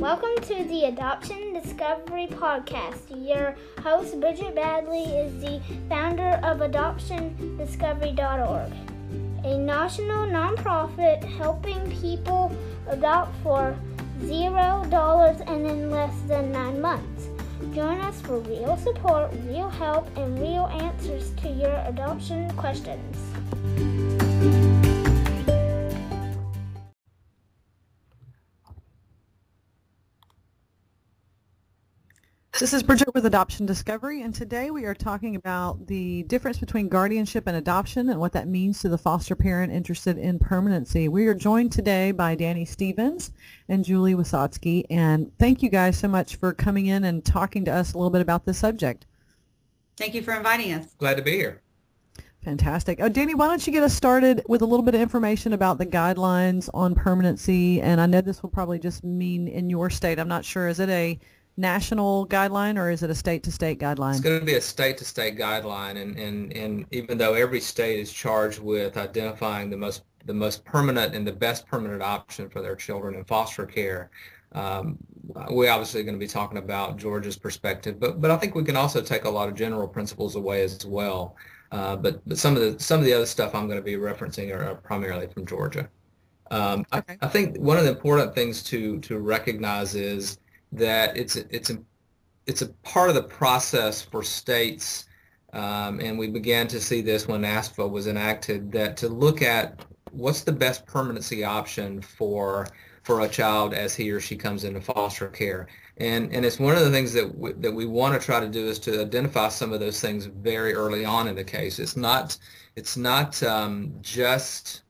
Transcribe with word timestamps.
Welcome 0.00 0.42
to 0.44 0.64
the 0.64 0.84
Adoption 0.84 1.52
Discovery 1.52 2.26
Podcast. 2.28 3.02
Your 3.10 3.54
host, 3.82 4.18
Bridgette 4.18 4.54
Badley, 4.54 5.26
is 5.26 5.38
the 5.42 5.60
founder 5.90 6.40
of 6.42 6.60
AdoptionDiscovery.org, 6.60 8.72
a 9.44 9.58
national 9.58 10.26
nonprofit 10.26 11.22
helping 11.36 11.78
people 12.00 12.50
adopt 12.88 13.36
for 13.42 13.76
zero 14.24 14.86
dollars 14.88 15.42
and 15.46 15.66
in 15.66 15.90
less 15.90 16.18
than 16.26 16.50
nine 16.50 16.80
months. 16.80 17.28
Join 17.74 18.00
us 18.00 18.22
for 18.22 18.38
real 18.38 18.78
support, 18.78 19.30
real 19.44 19.68
help, 19.68 20.08
and 20.16 20.40
real 20.40 20.68
answers 20.80 21.32
to 21.42 21.50
your 21.50 21.74
adoption 21.86 22.50
questions. 22.56 23.18
This 32.60 32.74
is 32.74 32.82
Bridgette 32.82 33.14
with 33.14 33.24
Adoption 33.24 33.64
Discovery, 33.64 34.20
and 34.20 34.34
today 34.34 34.70
we 34.70 34.84
are 34.84 34.94
talking 34.94 35.34
about 35.34 35.86
the 35.86 36.24
difference 36.24 36.58
between 36.58 36.90
guardianship 36.90 37.46
and 37.46 37.56
adoption 37.56 38.10
and 38.10 38.20
what 38.20 38.34
that 38.34 38.48
means 38.48 38.80
to 38.80 38.90
the 38.90 38.98
foster 38.98 39.34
parent 39.34 39.72
interested 39.72 40.18
in 40.18 40.38
permanency. 40.38 41.08
We 41.08 41.26
are 41.26 41.32
joined 41.32 41.72
today 41.72 42.12
by 42.12 42.34
Danny 42.34 42.66
Stevens 42.66 43.32
and 43.70 43.82
Juli 43.82 44.12
Wisotsky, 44.12 44.84
and 44.90 45.32
thank 45.38 45.62
you 45.62 45.70
guys 45.70 45.98
so 45.98 46.06
much 46.06 46.36
for 46.36 46.52
coming 46.52 46.84
in 46.84 47.04
and 47.04 47.24
talking 47.24 47.64
to 47.64 47.70
us 47.70 47.94
a 47.94 47.96
little 47.96 48.10
bit 48.10 48.20
about 48.20 48.44
this 48.44 48.58
subject. 48.58 49.06
Thank 49.96 50.12
you 50.12 50.20
for 50.20 50.34
inviting 50.34 50.74
us. 50.74 50.92
Glad 50.98 51.16
to 51.16 51.22
be 51.22 51.36
here. 51.38 51.62
Fantastic. 52.44 53.00
Uh, 53.00 53.08
Danny, 53.08 53.34
why 53.34 53.46
don't 53.46 53.66
you 53.66 53.72
get 53.72 53.84
us 53.84 53.94
started 53.94 54.42
with 54.48 54.60
a 54.60 54.66
little 54.66 54.84
bit 54.84 54.94
of 54.94 55.00
information 55.00 55.54
about 55.54 55.78
the 55.78 55.86
guidelines 55.86 56.68
on 56.74 56.94
permanency? 56.94 57.80
And 57.80 58.02
I 58.02 58.06
know 58.06 58.20
this 58.20 58.42
will 58.42 58.50
probably 58.50 58.78
just 58.78 59.02
mean 59.02 59.48
in 59.48 59.70
your 59.70 59.88
state. 59.88 60.18
I'm 60.18 60.28
not 60.28 60.44
sure. 60.44 60.68
Is 60.68 60.78
it 60.78 60.90
a 60.90 61.18
national 61.60 62.26
guideline 62.26 62.78
or 62.78 62.90
is 62.90 63.02
it 63.02 63.10
a 63.10 63.14
state-to-state 63.14 63.78
guideline? 63.78 64.12
It's 64.12 64.20
going 64.20 64.40
to 64.40 64.44
be 64.44 64.54
a 64.54 64.60
state-to-state 64.60 65.36
guideline, 65.36 66.00
and, 66.00 66.16
and, 66.18 66.52
and 66.52 66.86
even 66.90 67.18
though 67.18 67.34
every 67.34 67.60
state 67.60 68.00
is 68.00 68.12
charged 68.12 68.58
with 68.58 68.96
identifying 68.96 69.70
the 69.70 69.76
most 69.76 70.02
the 70.26 70.34
most 70.34 70.64
permanent 70.66 71.14
and 71.14 71.26
the 71.26 71.32
best 71.32 71.66
permanent 71.66 72.02
option 72.02 72.50
for 72.50 72.60
their 72.60 72.76
children 72.76 73.14
in 73.14 73.24
foster 73.24 73.64
care, 73.64 74.10
um, 74.52 74.98
we're 75.48 75.70
obviously 75.70 76.02
going 76.02 76.14
to 76.14 76.18
be 76.18 76.26
talking 76.26 76.58
about 76.58 76.96
Georgia's 76.96 77.36
perspective, 77.36 78.00
but 78.00 78.20
but 78.20 78.30
I 78.30 78.36
think 78.36 78.54
we 78.54 78.64
can 78.64 78.76
also 78.76 79.00
take 79.00 79.24
a 79.24 79.30
lot 79.30 79.48
of 79.48 79.54
general 79.54 79.86
principles 79.86 80.36
away 80.36 80.62
as 80.62 80.84
well. 80.84 81.36
Uh, 81.72 81.94
but 81.94 82.20
but 82.26 82.36
some 82.36 82.56
of 82.56 82.62
the 82.62 82.82
some 82.82 82.98
of 82.98 83.06
the 83.06 83.12
other 83.12 83.26
stuff 83.26 83.54
I'm 83.54 83.66
going 83.66 83.78
to 83.78 83.84
be 83.84 83.94
referencing 83.94 84.54
are, 84.54 84.64
are 84.64 84.74
primarily 84.74 85.28
from 85.28 85.46
Georgia. 85.46 85.88
Um, 86.50 86.84
okay. 86.92 87.16
I, 87.22 87.26
I 87.26 87.28
think 87.28 87.58
one 87.58 87.76
of 87.76 87.84
the 87.84 87.90
important 87.90 88.34
things 88.34 88.64
to 88.64 88.98
to 89.00 89.18
recognize 89.18 89.94
is 89.94 90.39
that 90.72 91.16
it's 91.16 91.36
it's 91.36 91.70
a, 91.70 91.78
it's 92.46 92.62
a 92.62 92.68
part 92.82 93.08
of 93.08 93.14
the 93.14 93.22
process 93.22 94.02
for 94.02 94.22
states, 94.22 95.06
um, 95.52 96.00
and 96.00 96.18
we 96.18 96.28
began 96.28 96.68
to 96.68 96.80
see 96.80 97.00
this 97.00 97.26
when 97.28 97.42
ASFA 97.42 97.88
was 97.88 98.06
enacted, 98.06 98.72
that 98.72 98.96
to 98.98 99.08
look 99.08 99.42
at 99.42 99.84
what's 100.12 100.42
the 100.42 100.52
best 100.52 100.86
permanency 100.86 101.44
option 101.44 102.00
for 102.00 102.66
for 103.02 103.20
a 103.20 103.28
child 103.28 103.74
as 103.74 103.94
he 103.94 104.10
or 104.10 104.20
she 104.20 104.36
comes 104.36 104.64
into 104.64 104.80
foster 104.80 105.28
care. 105.28 105.66
And, 105.96 106.32
and 106.32 106.44
it's 106.44 106.58
one 106.58 106.76
of 106.76 106.84
the 106.84 106.90
things 106.90 107.12
that 107.12 107.36
we, 107.36 107.52
that 107.54 107.72
we 107.72 107.86
want 107.86 108.18
to 108.18 108.24
try 108.24 108.40
to 108.40 108.48
do 108.48 108.66
is 108.66 108.78
to 108.80 109.00
identify 109.00 109.48
some 109.48 109.72
of 109.72 109.80
those 109.80 110.00
things 110.00 110.26
very 110.26 110.74
early 110.74 111.04
on 111.04 111.28
in 111.28 111.34
the 111.34 111.44
case. 111.44 111.78
It's 111.78 111.96
not, 111.96 112.38
it's 112.76 112.96
not 112.96 113.42
um, 113.42 113.94
just 114.00 114.82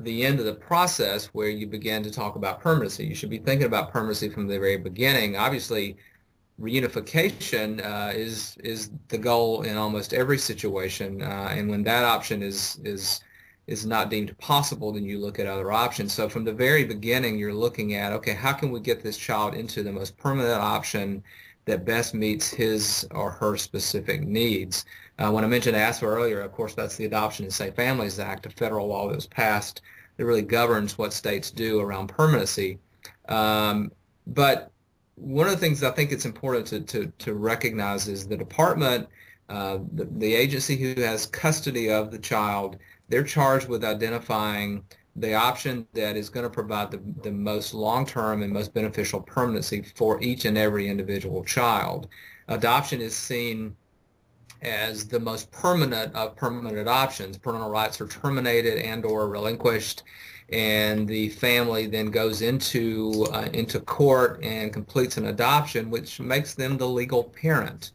the 0.00 0.24
end 0.24 0.38
of 0.38 0.46
the 0.46 0.54
process 0.54 1.26
where 1.26 1.48
you 1.48 1.66
begin 1.66 2.02
to 2.02 2.10
talk 2.10 2.36
about 2.36 2.60
permanency. 2.60 3.04
You 3.06 3.14
should 3.14 3.30
be 3.30 3.38
thinking 3.38 3.66
about 3.66 3.92
permanency 3.92 4.28
from 4.28 4.46
the 4.46 4.58
very 4.58 4.76
beginning. 4.76 5.36
Obviously, 5.36 5.96
reunification 6.60 7.84
uh, 7.84 8.12
is 8.14 8.56
is 8.62 8.90
the 9.08 9.18
goal 9.18 9.62
in 9.62 9.76
almost 9.76 10.14
every 10.14 10.38
situation, 10.38 11.22
uh, 11.22 11.48
and 11.50 11.68
when 11.68 11.82
that 11.84 12.04
option 12.04 12.42
is 12.42 12.78
is 12.84 13.20
is 13.66 13.86
not 13.86 14.10
deemed 14.10 14.36
possible, 14.38 14.92
then 14.92 15.04
you 15.04 15.18
look 15.18 15.38
at 15.38 15.46
other 15.46 15.70
options. 15.70 16.12
So 16.12 16.28
from 16.28 16.44
the 16.44 16.52
very 16.52 16.84
beginning, 16.84 17.38
you're 17.38 17.54
looking 17.54 17.94
at 17.94 18.12
okay, 18.12 18.34
how 18.34 18.52
can 18.52 18.70
we 18.70 18.80
get 18.80 19.02
this 19.02 19.16
child 19.16 19.54
into 19.54 19.82
the 19.82 19.92
most 19.92 20.16
permanent 20.16 20.60
option 20.60 21.22
that 21.64 21.84
best 21.84 22.14
meets 22.14 22.50
his 22.50 23.06
or 23.12 23.30
her 23.30 23.56
specific 23.56 24.22
needs. 24.22 24.84
Uh, 25.18 25.30
when 25.30 25.44
I 25.44 25.46
mentioned 25.46 25.76
ASFA 25.76 26.04
earlier, 26.04 26.40
of 26.40 26.52
course, 26.52 26.74
that's 26.74 26.96
the 26.96 27.04
Adoption 27.04 27.44
and 27.44 27.54
Safe 27.54 27.74
Families 27.74 28.18
Act, 28.18 28.46
a 28.46 28.50
federal 28.50 28.88
law 28.88 29.08
that 29.08 29.14
was 29.14 29.26
passed 29.26 29.82
that 30.16 30.24
really 30.24 30.42
governs 30.42 30.98
what 30.98 31.12
states 31.12 31.50
do 31.50 31.80
around 31.80 32.08
permanency. 32.08 32.78
Um, 33.28 33.92
but 34.26 34.70
one 35.16 35.46
of 35.46 35.52
the 35.52 35.58
things 35.58 35.82
I 35.82 35.90
think 35.90 36.10
it's 36.10 36.24
important 36.24 36.66
to, 36.68 36.80
to, 36.80 37.12
to 37.18 37.34
recognize 37.34 38.08
is 38.08 38.26
the 38.26 38.36
department, 38.36 39.08
uh, 39.48 39.78
the, 39.92 40.04
the 40.16 40.34
agency 40.34 40.76
who 40.76 41.00
has 41.02 41.26
custody 41.26 41.90
of 41.90 42.10
the 42.10 42.18
child, 42.18 42.78
they're 43.08 43.22
charged 43.22 43.68
with 43.68 43.84
identifying 43.84 44.84
the 45.16 45.34
option 45.34 45.86
that 45.92 46.16
is 46.16 46.28
going 46.28 46.44
to 46.44 46.50
provide 46.50 46.90
the, 46.90 47.00
the 47.22 47.30
most 47.30 47.74
long-term 47.74 48.42
and 48.42 48.52
most 48.52 48.72
beneficial 48.72 49.20
permanency 49.20 49.82
for 49.94 50.20
each 50.22 50.44
and 50.44 50.56
every 50.56 50.88
individual 50.88 51.44
child. 51.44 52.08
Adoption 52.48 53.00
is 53.00 53.14
seen 53.14 53.76
as 54.62 55.06
the 55.06 55.20
most 55.20 55.50
permanent 55.50 56.14
of 56.14 56.34
permanent 56.36 56.88
options. 56.88 57.36
Parental 57.36 57.70
rights 57.70 58.00
are 58.00 58.08
terminated 58.08 58.78
and 58.78 59.04
or 59.04 59.28
relinquished 59.28 60.02
and 60.52 61.08
the 61.08 61.30
family 61.30 61.86
then 61.86 62.10
goes 62.10 62.42
into 62.42 63.26
uh, 63.32 63.48
into 63.54 63.80
court 63.80 64.38
and 64.42 64.72
completes 64.72 65.16
an 65.16 65.26
adoption 65.26 65.90
which 65.90 66.20
makes 66.20 66.54
them 66.54 66.76
the 66.76 66.86
legal 66.86 67.24
parent. 67.24 67.92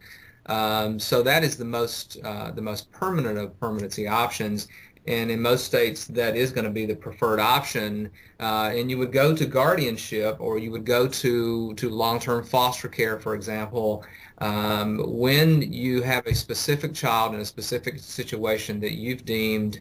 Um, 0.47 0.97
so 0.97 1.21
that 1.23 1.43
is 1.43 1.57
the 1.57 1.65
most 1.65 2.17
uh, 2.23 2.51
the 2.51 2.61
most 2.61 2.91
permanent 2.91 3.37
of 3.37 3.59
permanency 3.59 4.07
options 4.07 4.67
and 5.07 5.31
in 5.31 5.41
most 5.41 5.65
states 5.65 6.05
that 6.05 6.35
is 6.35 6.51
going 6.51 6.65
to 6.65 6.71
be 6.71 6.85
the 6.85 6.95
preferred 6.95 7.39
option. 7.39 8.11
Uh, 8.39 8.71
and 8.73 8.91
you 8.91 8.97
would 8.97 9.11
go 9.11 9.35
to 9.35 9.45
guardianship 9.45 10.35
or 10.39 10.57
you 10.59 10.69
would 10.71 10.85
go 10.85 11.07
to 11.07 11.73
to 11.75 11.89
long-term 11.89 12.43
foster 12.43 12.87
care 12.87 13.19
for 13.19 13.33
example. 13.33 14.03
Um, 14.39 14.99
when 15.07 15.61
you 15.73 16.01
have 16.03 16.27
a 16.27 16.35
specific 16.35 16.93
child 16.93 17.33
in 17.33 17.39
a 17.39 17.45
specific 17.45 17.99
situation 17.99 18.79
that 18.81 18.93
you've 18.93 19.25
deemed 19.25 19.79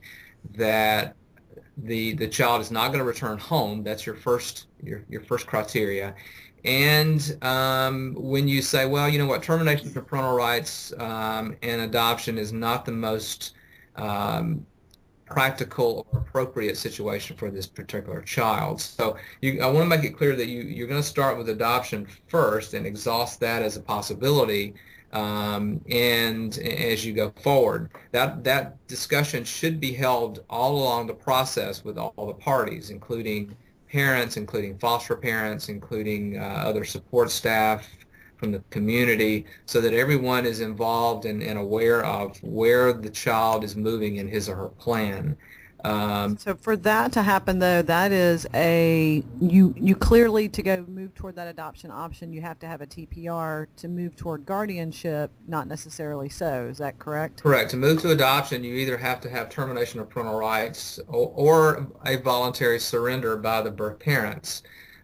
that 0.54 1.16
the 1.76 2.14
the 2.14 2.28
child 2.28 2.60
is 2.62 2.70
not 2.70 2.88
going 2.88 3.00
to 3.00 3.04
return 3.04 3.36
home 3.36 3.82
that's 3.82 4.06
your 4.06 4.14
first 4.14 4.66
your, 4.82 5.04
your 5.08 5.20
first 5.22 5.46
criteria. 5.46 6.14
And 6.64 7.36
um, 7.42 8.14
when 8.16 8.48
you 8.48 8.62
say 8.62 8.86
well 8.86 9.08
you 9.08 9.18
know 9.18 9.26
what? 9.26 9.42
Termination 9.42 9.88
of 9.88 10.06
parental 10.06 10.34
rights 10.34 10.92
um, 10.98 11.56
and 11.62 11.82
adoption 11.82 12.38
is 12.38 12.52
not 12.52 12.84
the 12.84 12.92
most 12.92 13.54
um, 13.96 14.64
practical 15.26 16.06
or 16.12 16.20
appropriate 16.20 16.76
situation 16.76 17.36
for 17.36 17.50
this 17.50 17.66
particular 17.66 18.22
child. 18.22 18.80
So 18.80 19.16
you, 19.40 19.60
I 19.60 19.66
want 19.66 19.90
to 19.90 19.96
make 19.96 20.04
it 20.04 20.16
clear 20.16 20.36
that 20.36 20.46
you, 20.46 20.62
you're 20.62 20.86
going 20.86 21.02
to 21.02 21.06
start 21.06 21.36
with 21.36 21.48
adoption 21.48 22.06
first 22.28 22.74
and 22.74 22.86
exhaust 22.86 23.40
that 23.40 23.62
as 23.62 23.76
a 23.76 23.80
possibility 23.80 24.74
um, 25.12 25.80
and 25.90 26.58
as 26.58 27.04
you 27.04 27.12
go 27.12 27.32
forward. 27.42 27.90
That, 28.12 28.44
that 28.44 28.86
discussion 28.86 29.44
should 29.44 29.80
be 29.80 29.92
held 29.92 30.44
all 30.48 30.76
along 30.76 31.06
the 31.06 31.14
process 31.14 31.84
with 31.84 31.98
all 31.98 32.12
the 32.16 32.34
parties, 32.34 32.90
including 32.90 33.54
parents, 33.90 34.36
including 34.36 34.78
foster 34.78 35.16
parents, 35.16 35.68
including 35.68 36.38
uh, 36.38 36.42
other 36.42 36.84
support 36.84 37.30
staff, 37.30 37.88
from 38.36 38.52
the 38.52 38.62
community 38.70 39.46
so 39.66 39.80
that 39.80 39.92
everyone 39.92 40.46
is 40.46 40.60
involved 40.60 41.24
and, 41.24 41.42
and 41.42 41.58
aware 41.58 42.04
of 42.04 42.36
where 42.42 42.92
the 42.92 43.10
child 43.10 43.64
is 43.64 43.76
moving 43.76 44.16
in 44.16 44.28
his 44.28 44.48
or 44.48 44.56
her 44.56 44.68
plan. 44.68 45.36
Um, 45.84 46.36
so 46.36 46.56
for 46.56 46.76
that 46.78 47.12
to 47.12 47.22
happen, 47.22 47.60
though, 47.60 47.82
that 47.82 48.10
is 48.10 48.46
a 48.54 49.22
you 49.40 49.72
you 49.76 49.94
clearly 49.94 50.48
to 50.48 50.62
go 50.62 50.84
move 50.88 51.14
toward 51.14 51.36
that 51.36 51.46
adoption 51.46 51.92
option, 51.92 52.32
you 52.32 52.40
have 52.40 52.58
to 52.60 52.66
have 52.66 52.80
a 52.80 52.86
TPR 52.86 53.66
to 53.76 53.88
move 53.88 54.16
toward 54.16 54.44
guardianship. 54.46 55.30
Not 55.46 55.68
necessarily 55.68 56.28
so. 56.28 56.66
Is 56.66 56.78
that 56.78 56.98
correct? 56.98 57.42
Correct. 57.42 57.70
To 57.70 57.76
move 57.76 58.00
to 58.02 58.10
adoption, 58.10 58.64
you 58.64 58.74
either 58.74 58.96
have 58.96 59.20
to 59.20 59.30
have 59.30 59.48
termination 59.48 60.00
of 60.00 60.08
parental 60.08 60.36
rights 60.36 60.98
or, 61.06 61.32
or 61.36 61.86
a 62.04 62.16
voluntary 62.16 62.80
surrender 62.80 63.36
by 63.36 63.62
the 63.62 63.70
birth 63.70 64.00
parents 64.00 64.62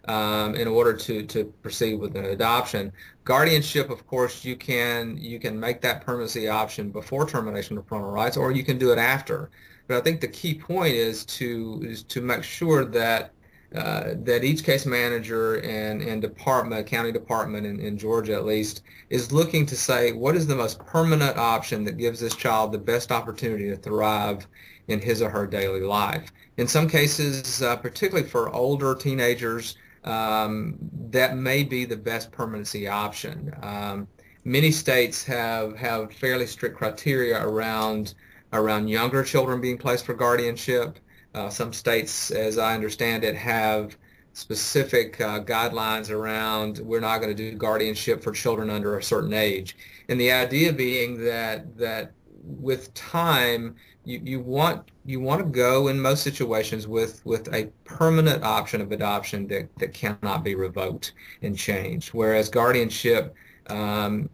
um, 0.08 0.54
in 0.54 0.66
order 0.66 0.92
to, 0.94 1.22
to 1.24 1.44
proceed 1.62 1.94
with 2.00 2.16
an 2.16 2.24
adoption. 2.24 2.92
Guardianship, 3.24 3.90
of 3.90 4.06
course, 4.06 4.44
you 4.44 4.56
can 4.56 5.16
you 5.16 5.38
can 5.38 5.58
make 5.58 5.80
that 5.82 6.04
permanency 6.04 6.48
option 6.48 6.90
before 6.90 7.26
termination 7.26 7.78
of 7.78 7.86
parental 7.86 8.10
rights, 8.10 8.36
or 8.36 8.50
you 8.52 8.64
can 8.64 8.78
do 8.78 8.92
it 8.92 8.98
after. 8.98 9.50
But 9.86 9.96
I 9.96 10.00
think 10.00 10.20
the 10.20 10.28
key 10.28 10.54
point 10.54 10.94
is 10.94 11.24
to 11.26 11.80
is 11.84 12.02
to 12.04 12.20
make 12.20 12.42
sure 12.42 12.84
that 12.84 13.32
uh, 13.74 14.14
that 14.24 14.44
each 14.44 14.64
case 14.64 14.84
manager 14.84 15.54
and, 15.60 16.02
and 16.02 16.20
department, 16.20 16.86
county 16.86 17.10
department 17.10 17.66
in, 17.66 17.80
in 17.80 17.96
Georgia 17.96 18.34
at 18.34 18.44
least, 18.44 18.82
is 19.08 19.32
looking 19.32 19.64
to 19.64 19.76
say 19.76 20.12
what 20.12 20.36
is 20.36 20.46
the 20.46 20.54
most 20.54 20.78
permanent 20.84 21.38
option 21.38 21.82
that 21.84 21.96
gives 21.96 22.20
this 22.20 22.34
child 22.34 22.70
the 22.70 22.78
best 22.78 23.10
opportunity 23.10 23.70
to 23.70 23.76
thrive 23.76 24.46
in 24.88 25.00
his 25.00 25.22
or 25.22 25.30
her 25.30 25.46
daily 25.46 25.80
life. 25.80 26.30
In 26.58 26.68
some 26.68 26.86
cases, 26.86 27.62
uh, 27.62 27.76
particularly 27.76 28.28
for 28.28 28.50
older 28.50 28.94
teenagers, 28.94 29.76
um, 30.04 30.76
that 31.10 31.36
may 31.36 31.62
be 31.62 31.84
the 31.84 31.96
best 31.96 32.32
permanency 32.32 32.88
option. 32.88 33.52
Um, 33.62 34.08
many 34.44 34.70
states 34.70 35.24
have 35.24 35.76
have 35.76 36.12
fairly 36.12 36.46
strict 36.46 36.76
criteria 36.76 37.44
around 37.46 38.14
around 38.52 38.88
younger 38.88 39.22
children 39.22 39.60
being 39.60 39.78
placed 39.78 40.04
for 40.04 40.14
guardianship. 40.14 40.98
Uh, 41.34 41.48
some 41.48 41.72
states, 41.72 42.30
as 42.30 42.58
I 42.58 42.74
understand 42.74 43.24
it, 43.24 43.34
have 43.36 43.96
specific 44.34 45.20
uh, 45.20 45.40
guidelines 45.40 46.10
around 46.10 46.78
we're 46.78 47.00
not 47.00 47.18
going 47.20 47.34
to 47.34 47.50
do 47.50 47.56
guardianship 47.56 48.22
for 48.22 48.32
children 48.32 48.70
under 48.70 48.98
a 48.98 49.02
certain 49.02 49.32
age. 49.32 49.76
And 50.08 50.18
the 50.18 50.32
idea 50.32 50.72
being 50.72 51.22
that 51.24 51.76
that 51.76 52.12
with 52.42 52.92
time 52.94 53.76
you, 54.04 54.20
you 54.24 54.40
want 54.40 54.90
you 55.04 55.20
want 55.20 55.40
to 55.40 55.46
go 55.46 55.88
in 55.88 56.00
most 56.00 56.22
situations 56.22 56.88
with 56.88 57.24
with 57.24 57.52
a 57.54 57.70
permanent 57.84 58.42
option 58.42 58.80
of 58.80 58.92
adoption 58.92 59.46
that, 59.48 59.68
that 59.78 59.94
cannot 59.94 60.42
be 60.42 60.54
revoked 60.54 61.12
and 61.42 61.56
changed. 61.56 62.10
Whereas 62.10 62.48
guardianship 62.48 63.34
um, 63.68 64.28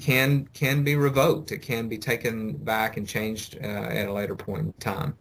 can 0.00 0.48
can 0.52 0.82
be 0.82 0.96
revoked. 0.96 1.52
It 1.52 1.58
can 1.58 1.88
be 1.88 1.98
taken 1.98 2.52
back 2.52 2.96
and 2.96 3.06
changed 3.06 3.58
uh, 3.62 3.66
at 3.66 4.08
a 4.08 4.12
later 4.12 4.34
point 4.34 4.66
in 4.66 4.72
time. 4.74 5.16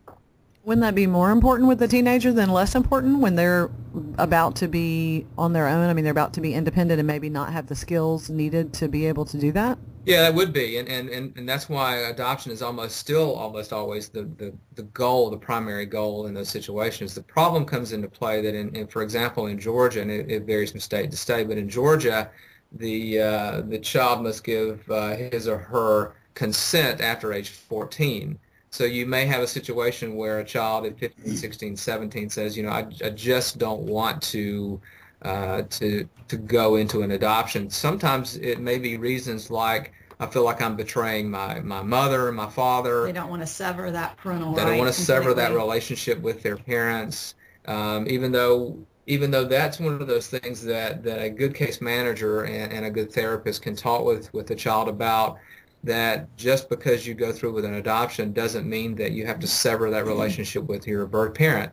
Wouldn't 0.63 0.81
that 0.81 0.93
be 0.93 1.07
more 1.07 1.31
important 1.31 1.67
with 1.67 1.81
a 1.81 1.87
teenager 1.87 2.33
than 2.33 2.51
less 2.51 2.75
important 2.75 3.19
when 3.19 3.35
they're 3.35 3.71
about 4.17 4.55
to 4.57 4.67
be 4.67 5.25
on 5.37 5.53
their 5.53 5.67
own? 5.67 5.89
I 5.89 5.93
mean, 5.93 6.03
they're 6.03 6.11
about 6.11 6.33
to 6.33 6.41
be 6.41 6.53
independent 6.53 6.99
and 6.99 7.07
maybe 7.07 7.29
not 7.29 7.53
have 7.53 7.67
the 7.67 7.75
skills 7.75 8.29
needed 8.29 8.73
to 8.73 8.87
be 8.87 9.05
able 9.05 9.25
to 9.25 9.39
do 9.39 9.51
that? 9.53 9.79
Yeah, 10.09 10.23
that 10.23 10.33
would 10.33 10.51
be, 10.51 10.77
and, 10.77 10.89
and, 10.89 11.07
and, 11.07 11.37
and 11.37 11.47
that's 11.47 11.69
why 11.69 11.97
adoption 11.97 12.51
is 12.51 12.63
almost 12.63 12.97
still 12.97 13.35
almost 13.35 13.71
always 13.71 14.09
the, 14.09 14.23
the, 14.37 14.51
the 14.73 14.81
goal, 14.81 15.29
the 15.29 15.37
primary 15.37 15.85
goal 15.85 16.25
in 16.25 16.33
those 16.33 16.49
situations. 16.49 17.13
The 17.13 17.21
problem 17.21 17.63
comes 17.63 17.91
into 17.91 18.07
play 18.07 18.41
that, 18.41 18.55
in, 18.55 18.75
in 18.75 18.87
for 18.87 19.03
example, 19.03 19.45
in 19.45 19.59
Georgia, 19.59 20.01
and 20.01 20.09
it, 20.09 20.31
it 20.31 20.43
varies 20.45 20.71
from 20.71 20.79
state 20.79 21.11
to 21.11 21.17
state, 21.17 21.47
but 21.47 21.59
in 21.59 21.69
Georgia, 21.69 22.31
the 22.71 23.21
uh, 23.21 23.61
the 23.61 23.77
child 23.77 24.23
must 24.23 24.43
give 24.43 24.81
uh, 24.89 25.15
his 25.15 25.47
or 25.47 25.59
her 25.59 26.15
consent 26.33 27.01
after 27.01 27.31
age 27.31 27.49
14. 27.49 28.39
So 28.71 28.85
you 28.85 29.05
may 29.05 29.27
have 29.27 29.43
a 29.43 29.47
situation 29.47 30.15
where 30.15 30.39
a 30.39 30.43
child 30.43 30.87
at 30.87 30.97
15, 30.97 31.35
16, 31.35 31.77
17 31.77 32.29
says, 32.31 32.57
you 32.57 32.63
know, 32.63 32.69
I, 32.71 32.87
I 33.05 33.11
just 33.11 33.59
don't 33.59 33.81
want 33.81 34.23
to 34.23 34.81
uh, 35.21 35.61
to 35.69 36.09
to 36.29 36.37
go 36.37 36.77
into 36.77 37.03
an 37.03 37.11
adoption. 37.11 37.69
Sometimes 37.69 38.37
it 38.37 38.59
may 38.59 38.79
be 38.79 38.97
reasons 38.97 39.51
like 39.51 39.93
I 40.19 40.27
feel 40.27 40.43
like 40.43 40.61
I'm 40.61 40.75
betraying 40.75 41.29
my, 41.31 41.61
my 41.61 41.81
mother, 41.81 42.27
and 42.27 42.35
my 42.35 42.49
father. 42.49 43.05
They 43.05 43.13
don't 43.13 43.29
want 43.29 43.41
to 43.41 43.47
sever 43.47 43.89
that 43.91 44.17
parental 44.17 44.53
They 44.53 44.65
don't 44.65 44.77
want 44.77 44.93
to 44.93 45.01
sever 45.01 45.33
that 45.33 45.53
relationship 45.53 46.19
with 46.21 46.43
their 46.43 46.57
parents, 46.57 47.35
um, 47.65 48.05
even 48.07 48.31
though 48.31 48.77
even 49.07 49.31
though 49.31 49.45
that's 49.45 49.79
one 49.79 49.99
of 49.99 50.05
those 50.05 50.27
things 50.27 50.63
that, 50.63 51.01
that 51.01 51.19
a 51.19 51.31
good 51.31 51.55
case 51.55 51.81
manager 51.81 52.43
and, 52.43 52.71
and 52.71 52.85
a 52.85 52.91
good 52.91 53.11
therapist 53.11 53.63
can 53.63 53.75
talk 53.75 54.05
with, 54.05 54.31
with 54.35 54.45
the 54.45 54.55
child 54.55 54.87
about 54.87 55.39
that 55.83 56.27
just 56.37 56.69
because 56.69 57.07
you 57.07 57.15
go 57.15 57.31
through 57.31 57.51
with 57.51 57.65
an 57.65 57.73
adoption 57.75 58.31
doesn't 58.33 58.69
mean 58.69 58.93
that 58.93 59.13
you 59.13 59.25
have 59.25 59.39
to 59.39 59.47
sever 59.47 59.89
that 59.89 60.05
relationship 60.05 60.63
with 60.67 60.85
your 60.85 61.07
birth 61.07 61.33
parent. 61.33 61.71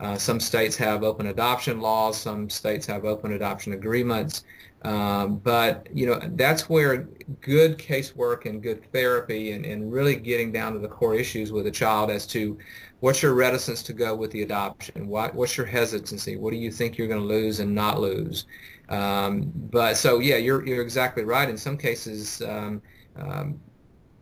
Uh, 0.00 0.16
some 0.16 0.40
states 0.40 0.76
have 0.76 1.02
open 1.02 1.26
adoption 1.26 1.80
laws. 1.80 2.16
Some 2.16 2.48
states 2.48 2.86
have 2.86 3.04
open 3.04 3.32
adoption 3.34 3.74
agreements. 3.74 4.44
Um, 4.82 5.38
but, 5.38 5.88
you 5.92 6.06
know, 6.06 6.20
that's 6.34 6.68
where 6.68 7.08
good 7.40 7.78
casework 7.78 8.46
and 8.46 8.62
good 8.62 8.90
therapy 8.92 9.52
and, 9.52 9.64
and 9.66 9.92
really 9.92 10.14
getting 10.14 10.52
down 10.52 10.72
to 10.74 10.78
the 10.78 10.88
core 10.88 11.14
issues 11.14 11.50
with 11.50 11.66
a 11.66 11.70
child 11.70 12.10
as 12.10 12.26
to 12.28 12.56
what's 13.00 13.22
your 13.22 13.34
reticence 13.34 13.82
to 13.84 13.92
go 13.92 14.14
with 14.14 14.30
the 14.30 14.42
adoption? 14.42 15.08
What, 15.08 15.34
what's 15.34 15.56
your 15.56 15.66
hesitancy? 15.66 16.36
What 16.36 16.52
do 16.52 16.56
you 16.56 16.70
think 16.70 16.96
you're 16.96 17.08
going 17.08 17.20
to 17.20 17.26
lose 17.26 17.58
and 17.60 17.74
not 17.74 18.00
lose? 18.00 18.46
Um, 18.88 19.52
but 19.54 19.96
so 19.96 20.18
yeah, 20.18 20.36
you're 20.36 20.66
you're 20.66 20.82
exactly 20.82 21.24
right. 21.24 21.48
In 21.48 21.58
some 21.58 21.76
cases, 21.76 22.40
um, 22.42 22.80
um, 23.16 23.60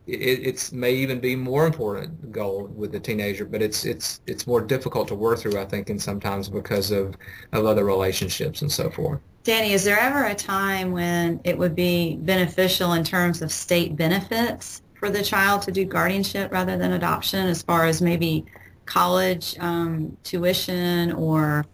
it 0.06 0.72
may 0.72 0.92
even 0.92 1.18
be 1.18 1.34
more 1.34 1.66
important 1.66 2.30
goal 2.30 2.66
with 2.66 2.92
the 2.92 3.00
teenager, 3.00 3.44
but 3.44 3.62
it's 3.62 3.84
it's 3.84 4.20
it's 4.26 4.46
more 4.46 4.60
difficult 4.60 5.08
to 5.08 5.14
work 5.14 5.38
through, 5.38 5.58
I 5.58 5.64
think, 5.64 5.90
and 5.90 6.00
sometimes 6.00 6.48
because 6.48 6.90
of 6.90 7.16
of 7.52 7.66
other 7.66 7.84
relationships 7.84 8.62
and 8.62 8.70
so 8.70 8.90
forth. 8.90 9.20
Danny, 9.46 9.75
is 9.75 9.84
there 9.84 9.96
ever 10.00 10.25
a 10.25 10.34
time 10.34 10.90
when 10.90 11.40
it 11.44 11.56
would 11.56 11.76
be 11.76 12.16
beneficial 12.16 12.94
in 12.94 13.04
terms 13.04 13.43
of 13.43 13.52
state 13.52 13.94
benefits 13.94 14.82
for 14.98 15.08
the 15.08 15.22
child 15.22 15.62
to 15.62 15.70
do 15.70 15.84
guardianship 15.84 16.50
rather 16.50 16.76
than 16.76 16.94
adoption, 16.94 17.46
as 17.46 17.62
far 17.62 17.87
as 17.87 18.02
maybe 18.02 18.44
college 18.87 19.56
um, 19.60 20.16
tuition 20.25 21.12
or 21.12 21.64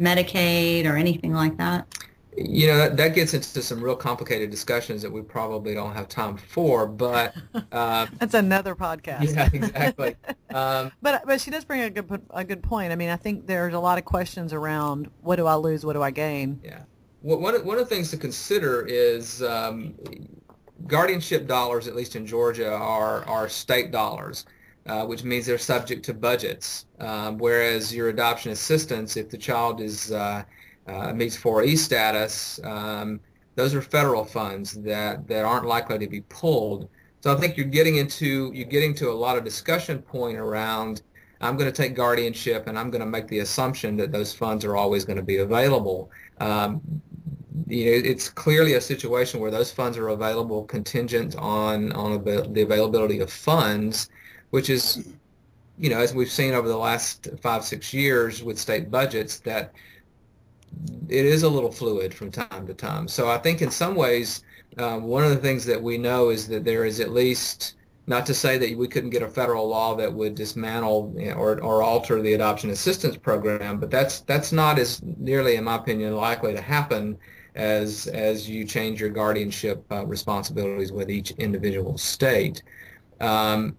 Medicaid 0.00 0.86
or 0.86 0.96
anything 0.96 1.34
like 1.34 1.54
that? 1.58 1.86
You 2.34 2.68
know, 2.68 2.78
that, 2.78 2.96
that 2.96 3.14
gets 3.14 3.34
into 3.34 3.60
some 3.60 3.82
real 3.82 3.96
complicated 3.96 4.50
discussions 4.50 5.02
that 5.02 5.12
we 5.12 5.20
probably 5.20 5.74
don't 5.74 5.92
have 5.92 6.08
time 6.08 6.38
for, 6.38 6.86
but... 6.86 7.34
Uh, 7.70 8.06
That's 8.18 8.32
another 8.32 8.74
podcast. 8.74 9.34
Yeah, 9.34 9.50
exactly. 9.52 10.16
Um, 10.50 10.90
but 11.02 11.26
but 11.26 11.42
she 11.42 11.50
does 11.50 11.66
bring 11.66 11.82
a 11.82 11.90
good 11.90 12.22
a 12.30 12.42
good 12.42 12.62
point. 12.62 12.90
I 12.90 12.96
mean, 12.96 13.10
I 13.10 13.16
think 13.16 13.46
there's 13.46 13.74
a 13.74 13.78
lot 13.78 13.98
of 13.98 14.06
questions 14.06 14.54
around 14.54 15.10
what 15.20 15.36
do 15.36 15.46
I 15.46 15.56
lose, 15.56 15.84
what 15.84 15.92
do 15.92 16.02
I 16.02 16.10
gain? 16.10 16.58
Yeah. 16.64 16.84
One, 17.20 17.42
one 17.42 17.78
of 17.78 17.88
the 17.88 17.94
things 17.94 18.10
to 18.10 18.16
consider 18.16 18.86
is 18.86 19.42
um, 19.42 19.94
guardianship 20.86 21.46
dollars, 21.46 21.88
at 21.88 21.96
least 21.96 22.16
in 22.16 22.26
Georgia, 22.26 22.72
are, 22.72 23.24
are 23.24 23.48
state 23.48 23.90
dollars 23.90 24.44
uh, 24.88 25.04
which 25.04 25.22
means 25.22 25.46
they're 25.46 25.58
subject 25.58 26.04
to 26.06 26.14
budgets. 26.14 26.86
Um, 26.98 27.38
whereas 27.38 27.94
your 27.94 28.08
adoption 28.08 28.52
assistance, 28.52 29.16
if 29.16 29.28
the 29.28 29.36
child 29.36 29.80
is 29.80 30.12
uh, 30.12 30.42
uh, 30.86 31.12
meets 31.12 31.36
4E 31.36 31.76
status, 31.76 32.58
um, 32.64 33.20
those 33.54 33.74
are 33.74 33.82
federal 33.82 34.24
funds 34.24 34.72
that, 34.82 35.26
that 35.28 35.44
aren't 35.44 35.66
likely 35.66 35.98
to 35.98 36.06
be 36.06 36.22
pulled. 36.22 36.88
So 37.20 37.34
I 37.34 37.38
think 37.38 37.56
you're 37.56 37.66
getting 37.66 37.96
into 37.96 38.52
you're 38.54 38.68
getting 38.68 38.94
to 38.94 39.10
a 39.10 39.12
lot 39.12 39.36
of 39.36 39.44
discussion 39.44 40.00
point 40.00 40.38
around 40.38 41.02
I'm 41.40 41.56
going 41.56 41.70
to 41.70 41.76
take 41.76 41.94
guardianship 41.94 42.68
and 42.68 42.78
I'm 42.78 42.90
going 42.90 43.00
to 43.00 43.06
make 43.06 43.26
the 43.28 43.40
assumption 43.40 43.96
that 43.96 44.12
those 44.12 44.32
funds 44.32 44.64
are 44.64 44.76
always 44.76 45.04
going 45.04 45.16
to 45.16 45.22
be 45.22 45.38
available. 45.38 46.10
Um, 46.40 46.80
you 47.66 47.84
know, 47.86 48.08
it's 48.10 48.28
clearly 48.28 48.74
a 48.74 48.80
situation 48.80 49.40
where 49.40 49.50
those 49.50 49.72
funds 49.72 49.98
are 49.98 50.08
available 50.08 50.64
contingent 50.64 51.36
on 51.36 51.92
on 51.92 52.22
the 52.24 52.62
availability 52.62 53.20
of 53.20 53.32
funds 53.32 54.08
which 54.50 54.70
is, 54.70 55.08
you 55.78 55.90
know, 55.90 55.98
as 55.98 56.14
we've 56.14 56.30
seen 56.30 56.54
over 56.54 56.68
the 56.68 56.76
last 56.76 57.28
five, 57.40 57.64
six 57.64 57.92
years 57.92 58.42
with 58.42 58.58
state 58.58 58.90
budgets, 58.90 59.38
that 59.40 59.72
it 61.08 61.24
is 61.24 61.42
a 61.42 61.48
little 61.48 61.72
fluid 61.72 62.12
from 62.12 62.30
time 62.30 62.66
to 62.66 62.74
time. 62.74 63.08
So 63.08 63.28
I 63.28 63.38
think 63.38 63.62
in 63.62 63.70
some 63.70 63.94
ways, 63.94 64.42
um, 64.78 65.04
one 65.04 65.24
of 65.24 65.30
the 65.30 65.36
things 65.36 65.64
that 65.66 65.82
we 65.82 65.98
know 65.98 66.30
is 66.30 66.46
that 66.48 66.64
there 66.64 66.84
is 66.84 67.00
at 67.00 67.10
least, 67.10 67.74
not 68.06 68.24
to 68.26 68.34
say 68.34 68.58
that 68.58 68.76
we 68.76 68.88
couldn't 68.88 69.10
get 69.10 69.22
a 69.22 69.28
federal 69.28 69.68
law 69.68 69.94
that 69.96 70.12
would 70.12 70.34
dismantle 70.34 71.14
or, 71.36 71.60
or 71.62 71.82
alter 71.82 72.22
the 72.22 72.34
adoption 72.34 72.70
assistance 72.70 73.16
program, 73.16 73.78
but 73.78 73.90
that's 73.90 74.20
that's 74.20 74.52
not 74.52 74.78
as 74.78 75.02
nearly, 75.02 75.56
in 75.56 75.64
my 75.64 75.76
opinion, 75.76 76.14
likely 76.16 76.54
to 76.54 76.60
happen 76.60 77.18
as 77.54 78.06
as 78.08 78.48
you 78.48 78.64
change 78.64 79.00
your 79.00 79.10
guardianship 79.10 79.84
uh, 79.90 80.06
responsibilities 80.06 80.92
with 80.92 81.10
each 81.10 81.30
individual 81.32 81.98
state. 81.98 82.62
Um, 83.20 83.76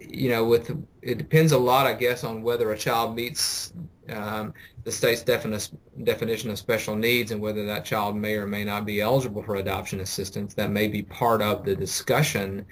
you 0.00 0.28
know, 0.28 0.44
with 0.44 0.70
it 1.02 1.18
depends 1.18 1.52
a 1.52 1.58
lot, 1.58 1.86
I 1.86 1.94
guess, 1.94 2.24
on 2.24 2.42
whether 2.42 2.72
a 2.72 2.78
child 2.78 3.14
meets 3.14 3.72
um, 4.10 4.52
the 4.84 4.92
state's 4.92 5.22
defini- 5.22 5.74
definition 6.02 6.50
of 6.50 6.58
special 6.58 6.94
needs 6.94 7.30
and 7.30 7.40
whether 7.40 7.64
that 7.64 7.84
child 7.84 8.16
may 8.16 8.34
or 8.34 8.46
may 8.46 8.64
not 8.64 8.84
be 8.84 9.00
eligible 9.00 9.42
for 9.42 9.56
adoption 9.56 10.00
assistance. 10.00 10.54
That 10.54 10.70
may 10.70 10.88
be 10.88 11.02
part 11.02 11.40
of 11.40 11.64
the 11.64 11.74
discussion. 11.74 12.66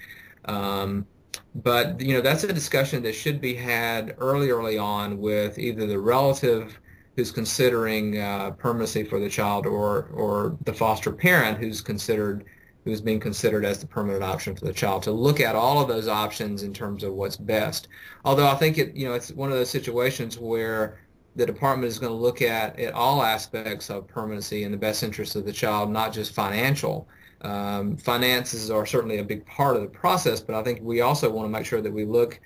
Um, 0.45 1.07
but, 1.55 1.99
you 1.99 2.13
know, 2.13 2.21
that's 2.21 2.43
a 2.43 2.53
discussion 2.53 3.01
that 3.03 3.13
should 3.13 3.41
be 3.41 3.55
had 3.55 4.15
early, 4.17 4.49
early 4.49 4.77
on 4.77 5.19
with 5.19 5.57
either 5.57 5.87
the 5.87 5.99
relative 5.99 6.79
who's 7.15 7.31
considering 7.31 8.19
uh, 8.19 8.51
permanency 8.51 9.03
for 9.03 9.19
the 9.19 9.29
child 9.29 9.65
or, 9.65 10.09
or 10.13 10.57
the 10.65 10.73
foster 10.73 11.11
parent 11.11 11.57
who's 11.57 11.81
considered 11.81 12.45
who's 12.83 13.01
being 13.01 13.19
considered 13.19 13.63
as 13.63 13.79
the 13.79 13.87
permanent 13.87 14.23
option 14.23 14.55
for 14.55 14.65
the 14.65 14.73
child 14.73 15.01
to 15.03 15.11
look 15.11 15.39
at 15.39 15.55
all 15.55 15.81
of 15.81 15.87
those 15.87 16.07
options 16.09 16.63
in 16.63 16.73
terms 16.73 17.03
of 17.03 17.13
what's 17.13 17.37
best. 17.37 17.87
Although 18.25 18.47
I 18.47 18.55
think 18.55 18.77
it, 18.77 18.93
you 18.93 19.07
know, 19.07 19.13
it's 19.13 19.31
one 19.31 19.49
of 19.49 19.57
those 19.57 19.69
situations 19.69 20.37
where 20.37 20.99
the 21.35 21.45
department 21.45 21.87
is 21.87 21.97
going 21.97 22.11
to 22.11 22.17
look 22.17 22.41
at, 22.41 22.77
at 22.79 22.93
all 22.93 23.23
aspects 23.23 23.89
of 23.89 24.07
permanency 24.07 24.63
in 24.63 24.71
the 24.71 24.77
best 24.77 25.01
interest 25.01 25.35
of 25.35 25.45
the 25.45 25.53
child, 25.53 25.91
not 25.91 26.13
just 26.13 26.33
financial. 26.33 27.07
Um, 27.41 27.97
finances 27.97 28.69
are 28.69 28.85
certainly 28.85 29.19
a 29.19 29.23
big 29.23 29.45
part 29.45 29.75
of 29.75 29.81
the 29.81 29.87
process, 29.87 30.41
but 30.41 30.55
I 30.55 30.63
think 30.63 30.81
we 30.81 31.01
also 31.01 31.31
want 31.31 31.45
to 31.45 31.49
make 31.49 31.65
sure 31.65 31.81
that 31.81 31.91
we 31.91 32.05
look 32.05 32.39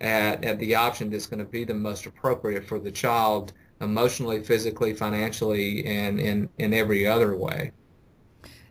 at, 0.00 0.44
at 0.44 0.58
the 0.58 0.74
option 0.74 1.10
that's 1.10 1.26
going 1.26 1.40
to 1.40 1.44
be 1.50 1.64
the 1.64 1.74
most 1.74 2.06
appropriate 2.06 2.64
for 2.64 2.78
the 2.78 2.92
child 2.92 3.52
emotionally, 3.80 4.42
physically, 4.42 4.94
financially, 4.94 5.84
and 5.86 6.18
in, 6.18 6.48
in 6.58 6.74
every 6.74 7.06
other 7.06 7.36
way. 7.36 7.72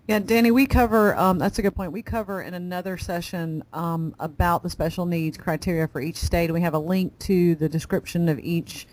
Yeah, 0.07 0.19
Danny, 0.19 0.51
we 0.51 0.65
cover, 0.65 1.17
um, 1.17 1.37
that's 1.37 1.59
a 1.59 1.61
good 1.61 1.75
point. 1.75 1.91
We 1.91 2.01
cover 2.01 2.41
in 2.41 2.53
another 2.53 2.97
session 2.97 3.61
um, 3.73 4.15
about 4.19 4.63
the 4.63 4.69
special 4.69 5.05
needs 5.05 5.37
criteria 5.37 5.87
for 5.87 5.99
each 5.99 6.15
state. 6.15 6.49
We 6.51 6.61
have 6.61 6.73
a 6.73 6.79
link 6.79 7.17
to 7.19 7.55
the 7.55 7.67
description 7.67 8.29
of 8.29 8.39
each 8.39 8.87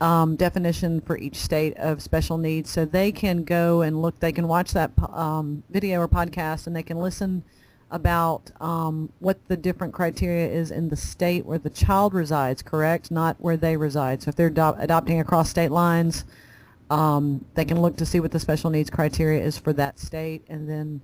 um, 0.00 0.36
definition 0.36 1.00
for 1.00 1.16
each 1.16 1.36
state 1.36 1.76
of 1.78 2.02
special 2.02 2.38
needs, 2.38 2.70
so 2.70 2.84
they 2.84 3.10
can 3.10 3.44
go 3.44 3.82
and 3.82 4.02
look. 4.02 4.18
They 4.18 4.32
can 4.32 4.48
watch 4.48 4.72
that 4.72 4.90
um, 5.12 5.62
video 5.70 6.00
or 6.00 6.08
podcast, 6.08 6.66
and 6.66 6.74
they 6.74 6.82
can 6.82 6.98
listen 6.98 7.44
about 7.92 8.50
um, 8.60 9.12
what 9.20 9.38
the 9.48 9.56
different 9.56 9.92
criteria 9.92 10.48
is 10.48 10.70
in 10.70 10.88
the 10.88 10.96
state 10.96 11.46
where 11.46 11.58
the 11.58 11.70
child 11.70 12.14
resides. 12.14 12.62
Correct, 12.62 13.10
not 13.10 13.36
where 13.38 13.56
they 13.56 13.76
reside. 13.76 14.22
So 14.22 14.30
if 14.30 14.34
they're 14.34 14.48
ado- 14.48 14.74
adopting 14.78 15.20
across 15.20 15.50
state 15.50 15.70
lines, 15.70 16.24
um, 16.90 17.44
they 17.54 17.64
can 17.64 17.80
look 17.80 17.96
to 17.98 18.06
see 18.06 18.18
what 18.18 18.32
the 18.32 18.40
special 18.40 18.70
needs 18.70 18.90
criteria 18.90 19.42
is 19.44 19.58
for 19.58 19.72
that 19.74 19.98
state, 20.00 20.44
and 20.48 20.68
then 20.68 21.02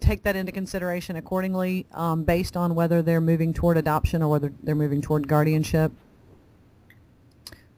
take 0.00 0.22
that 0.24 0.36
into 0.36 0.52
consideration 0.52 1.16
accordingly 1.16 1.86
um, 1.92 2.24
based 2.24 2.56
on 2.56 2.74
whether 2.74 3.00
they're 3.00 3.20
moving 3.20 3.54
toward 3.54 3.76
adoption 3.78 4.22
or 4.22 4.28
whether 4.28 4.52
they're 4.62 4.74
moving 4.74 5.00
toward 5.00 5.26
guardianship. 5.26 5.92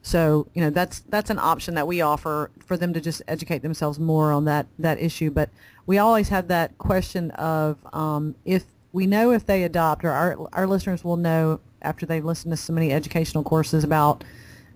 So, 0.05 0.47
you 0.53 0.61
know, 0.61 0.69
that's 0.69 0.99
that's 1.09 1.31
an 1.31 1.39
option 1.39 1.73
that 1.73 1.87
we 1.87 1.99
offer 2.01 2.51
for 2.63 2.77
them 2.77 2.93
to 2.93 3.01
just 3.01 3.23
educate 3.27 3.63
themselves 3.63 3.99
more 3.99 4.31
on 4.31 4.45
that 4.45 4.67
that 4.77 5.01
issue. 5.01 5.31
But 5.31 5.49
we 5.87 5.97
always 5.97 6.29
have 6.29 6.47
that 6.49 6.77
question 6.77 7.31
of 7.31 7.79
um, 7.91 8.35
if 8.45 8.65
we 8.93 9.07
know 9.07 9.31
if 9.31 9.47
they 9.47 9.63
adopt, 9.63 10.05
or 10.05 10.11
our 10.11 10.47
our 10.53 10.67
listeners 10.67 11.03
will 11.03 11.17
know 11.17 11.59
after 11.81 12.05
they've 12.05 12.23
listened 12.23 12.51
to 12.51 12.57
so 12.57 12.71
many 12.71 12.91
educational 12.93 13.43
courses 13.43 13.83
about 13.83 14.23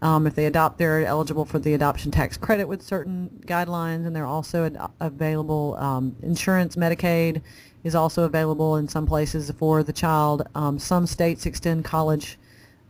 um, 0.02 0.26
if 0.26 0.34
they 0.34 0.48
adopt, 0.48 0.80
they're 0.80 1.06
eligible 1.06 1.46
for 1.46 1.60
the 1.60 1.76
adoption 1.76 2.10
tax 2.10 2.36
credit 2.36 2.68
with 2.68 2.82
certain 2.82 3.30
guidelines, 3.46 4.08
and 4.08 4.16
they're 4.16 4.26
also 4.26 4.66
ad- 4.66 4.80
available. 5.00 5.76
Um, 5.78 6.16
insurance, 6.24 6.76
Medicaid 6.76 7.44
is 7.84 7.94
also 7.94 8.24
available 8.24 8.78
in 8.78 8.88
some 8.88 9.06
places 9.06 9.52
for 9.52 9.84
the 9.84 9.94
child. 9.94 10.48
Um, 10.56 10.80
some 10.80 11.06
states 11.06 11.46
extend 11.46 11.86
college 11.86 12.40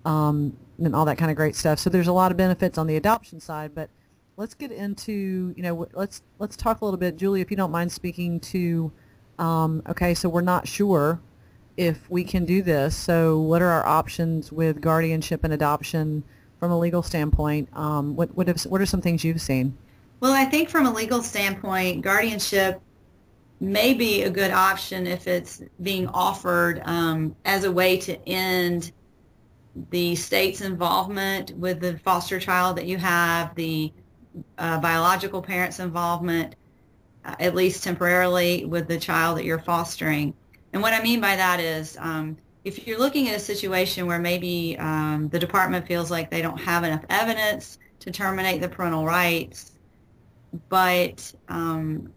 um, 0.06 0.56
and 0.86 0.96
all 0.96 1.06
that 1.06 1.18
kind 1.18 1.32
of 1.32 1.38
great 1.38 1.56
stuff. 1.56 1.80
So 1.80 1.90
there's 1.90 2.08
a 2.08 2.14
lot 2.14 2.32
of 2.32 2.38
benefits 2.38 2.78
on 2.78 2.88
the 2.88 2.96
adoption 2.96 3.40
side, 3.40 3.76
but 3.76 3.90
let's 4.38 4.54
get 4.54 4.72
into, 4.72 5.54
you 5.56 5.64
know, 5.64 5.88
let's 5.94 6.22
let's 6.40 6.56
talk 6.56 6.82
a 6.82 6.86
little 6.86 6.98
bit, 6.98 7.18
Juli, 7.18 7.42
if 7.42 7.52
you 7.52 7.58
don't 7.58 7.72
mind 7.72 7.92
speaking 7.92 8.40
to, 8.40 8.92
um, 9.38 9.84
okay, 9.90 10.14
so 10.14 10.30
we're 10.30 10.42
not 10.42 10.68
sure 10.68 11.20
if 11.78 12.10
we 12.10 12.24
can 12.24 12.46
do 12.46 12.62
this. 12.62 12.96
So 12.96 13.40
what 13.40 13.62
are 13.62 13.70
our 13.70 13.86
options 13.86 14.52
with 14.52 14.82
guardianship 14.82 15.44
and 15.44 15.54
adoption 15.54 16.24
from 16.60 16.72
a 16.72 16.80
legal 16.80 17.04
standpoint? 17.04 17.70
Um, 17.74 18.16
what 18.16 18.36
what, 18.36 18.48
what 18.66 18.82
are 18.82 18.86
some 18.86 19.02
things 19.02 19.24
you've 19.24 19.42
seen? 19.42 19.78
Well, 20.20 20.34
I 20.34 20.46
think 20.46 20.70
from 20.70 20.86
a 20.86 20.94
legal 20.94 21.24
standpoint, 21.24 22.02
guardianship 22.02 22.82
may 23.62 23.94
be 23.94 24.24
a 24.24 24.30
good 24.30 24.52
option 24.52 25.06
if 25.08 25.28
it's 25.28 25.62
being 25.82 26.08
offered 26.08 26.82
um, 26.86 27.36
as 27.46 27.66
a 27.66 27.72
way 27.72 27.98
to 27.98 28.18
end 28.28 28.92
the 29.90 30.16
state's 30.16 30.62
involvement 30.62 31.52
with 31.52 31.80
the 31.80 31.98
foster 32.00 32.40
child 32.40 32.78
that 32.78 32.86
you 32.86 32.98
have, 32.98 33.56
the 33.56 33.92
uh, 34.58 34.80
biological 34.80 35.42
parents' 35.42 35.80
involvement, 35.80 36.56
uh, 37.26 37.36
at 37.40 37.56
least 37.56 37.84
temporarily, 37.84 38.66
with 38.66 38.88
the 38.88 39.00
child 39.00 39.38
that 39.38 39.46
you're 39.46 39.60
fostering. 39.60 40.34
And 40.74 40.82
what 40.82 40.94
I 40.94 41.02
mean 41.02 41.22
by 41.22 41.36
that 41.36 41.60
is 41.60 41.98
um, 42.00 42.38
if 42.64 42.86
you're 42.86 43.00
looking 43.00 43.30
at 43.30 43.36
a 43.36 43.40
situation 43.40 44.06
where 44.06 44.20
maybe 44.20 44.78
um, 44.80 45.30
the 45.30 45.40
department 45.40 45.88
feels 45.88 46.12
like 46.12 46.30
they 46.30 46.42
don't 46.42 46.60
have 46.60 46.84
enough 46.84 47.04
evidence 47.10 47.80
to 48.00 48.12
terminate 48.12 48.62
the 48.62 48.70
parental 48.70 49.06
rights, 49.06 49.72
but 50.68 51.34
um, 51.48 52.12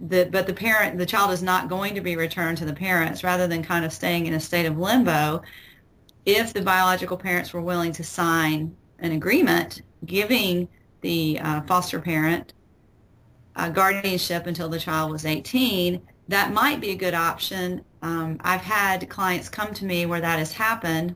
the 0.00 0.28
but 0.30 0.46
the 0.46 0.52
parent 0.52 0.98
the 0.98 1.06
child 1.06 1.30
is 1.30 1.42
not 1.42 1.68
going 1.68 1.94
to 1.94 2.00
be 2.00 2.16
returned 2.16 2.58
to 2.58 2.64
the 2.64 2.72
parents 2.72 3.22
rather 3.22 3.46
than 3.46 3.62
kind 3.62 3.84
of 3.84 3.92
staying 3.92 4.26
in 4.26 4.34
a 4.34 4.40
state 4.40 4.66
of 4.66 4.76
limbo 4.78 5.42
if 6.26 6.52
the 6.52 6.62
biological 6.62 7.16
parents 7.16 7.52
were 7.52 7.60
willing 7.60 7.92
to 7.92 8.04
sign 8.04 8.74
an 8.98 9.12
agreement 9.12 9.82
giving 10.06 10.68
the 11.00 11.38
uh, 11.40 11.60
foster 11.62 12.00
parent 12.00 12.54
uh, 13.56 13.68
guardianship 13.68 14.46
until 14.46 14.68
the 14.68 14.78
child 14.78 15.10
was 15.10 15.26
18, 15.26 16.00
that 16.28 16.52
might 16.52 16.80
be 16.80 16.90
a 16.90 16.96
good 16.96 17.14
option. 17.14 17.84
Um, 18.02 18.38
I've 18.42 18.62
had 18.62 19.08
clients 19.08 19.48
come 19.48 19.74
to 19.74 19.84
me 19.84 20.06
where 20.06 20.20
that 20.20 20.38
has 20.38 20.52
happened, 20.52 21.14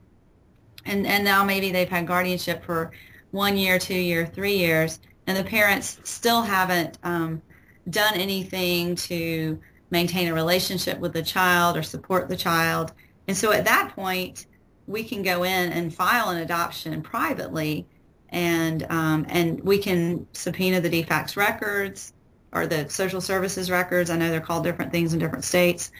and, 0.85 1.07
and 1.07 1.25
now 1.25 1.45
maybe 1.45 1.73
they've 1.73 1.88
had 1.88 2.07
guardianship 2.07 2.65
for 2.65 2.93
one 3.31 3.57
year, 3.57 3.79
two 3.79 3.95
year, 3.95 4.27
three 4.27 4.57
years, 4.57 5.00
and 5.27 5.37
the 5.37 5.45
parents 5.45 5.99
still 6.05 6.43
haven't 6.43 6.99
um, 7.03 7.43
done 7.91 8.15
anything 8.15 8.95
to 8.95 9.59
maintain 9.91 10.29
a 10.29 10.35
relationship 10.35 10.99
with 10.99 11.12
the 11.12 11.23
child 11.23 11.77
or 11.77 11.83
support 11.83 12.29
the 12.29 12.37
child. 12.37 12.93
And 13.27 13.37
so 13.37 13.53
at 13.53 13.65
that 13.65 13.95
point, 13.95 14.47
we 14.88 15.04
can 15.04 15.23
go 15.23 15.45
in 15.45 15.71
and 15.71 15.95
file 15.95 16.30
an 16.30 16.38
adoption 16.38 17.02
privately 17.02 17.87
and 18.30 18.87
um, 18.90 19.26
and 19.28 19.61
we 19.62 19.78
can 19.78 20.26
subpoena 20.33 20.80
the 20.80 20.90
DFACS 20.90 21.37
records 21.37 22.12
or 22.52 22.66
the 22.66 22.88
social 22.88 23.21
services 23.21 23.71
records. 23.71 24.11
I 24.11 24.16
know 24.16 24.30
they're 24.30 24.40
called 24.40 24.64
different 24.64 24.90
things 24.90 25.12
in 25.12 25.18
different 25.18 25.45
states. 25.45 25.92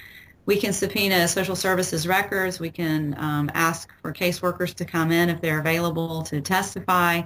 We 0.47 0.59
can 0.59 0.73
subpoena 0.73 1.29
social 1.29 1.57
services 1.57 2.07
records. 2.07 2.59
We 2.59 2.71
can 2.71 3.15
um, 3.19 3.51
ask 3.53 3.91
for 4.01 4.13
caseworkers 4.13 4.75
to 4.77 4.85
come 4.85 5.13
in 5.13 5.29
if 5.29 5.41
they're 5.43 5.61
available 5.61 6.23
to 6.23 6.41
testify, 6.41 7.23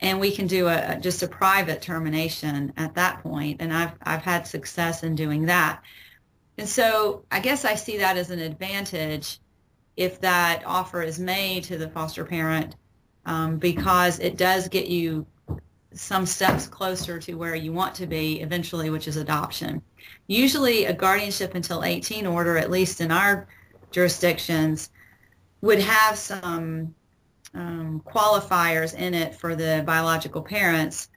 and 0.00 0.20
we 0.20 0.30
can 0.30 0.46
do 0.46 0.68
a 0.68 0.98
just 1.00 1.22
a 1.22 1.28
private 1.28 1.80
termination 1.80 2.72
at 2.76 2.94
that 2.94 3.22
point. 3.22 3.60
And 3.60 3.72
I've 3.72 3.92
I've 4.02 4.22
had 4.22 4.46
success 4.46 5.02
in 5.02 5.14
doing 5.14 5.46
that. 5.46 5.82
And 6.58 6.68
so 6.68 7.24
I 7.30 7.40
guess 7.40 7.64
I 7.64 7.74
see 7.74 7.98
that 7.98 8.16
as 8.16 8.30
an 8.30 8.40
advantage 8.40 9.40
if 9.96 10.20
that 10.20 10.62
offer 10.66 11.02
is 11.02 11.18
made 11.18 11.64
to 11.64 11.78
the 11.78 11.88
foster 11.88 12.24
parent 12.24 12.76
um, 13.24 13.56
because 13.56 14.18
it 14.20 14.36
does 14.36 14.68
get 14.68 14.86
you 14.86 15.26
some 15.92 16.26
steps 16.26 16.66
closer 16.66 17.18
to 17.18 17.34
where 17.34 17.54
you 17.54 17.72
want 17.72 17.94
to 17.94 18.06
be 18.06 18.40
eventually, 18.40 18.90
which 18.90 19.08
is 19.08 19.16
adoption. 19.16 19.80
Usually 20.26 20.84
a 20.84 20.92
guardianship 20.92 21.54
until 21.54 21.82
18 21.82 22.26
order, 22.26 22.58
at 22.58 22.70
least 22.70 23.00
in 23.00 23.10
our 23.10 23.48
jurisdictions, 23.90 24.90
would 25.62 25.80
have 25.80 26.16
some 26.18 26.94
um, 27.54 28.02
qualifiers 28.06 28.94
in 28.94 29.14
it 29.14 29.34
for 29.34 29.56
the 29.56 29.82
biological 29.86 30.42
parents. 30.42 31.08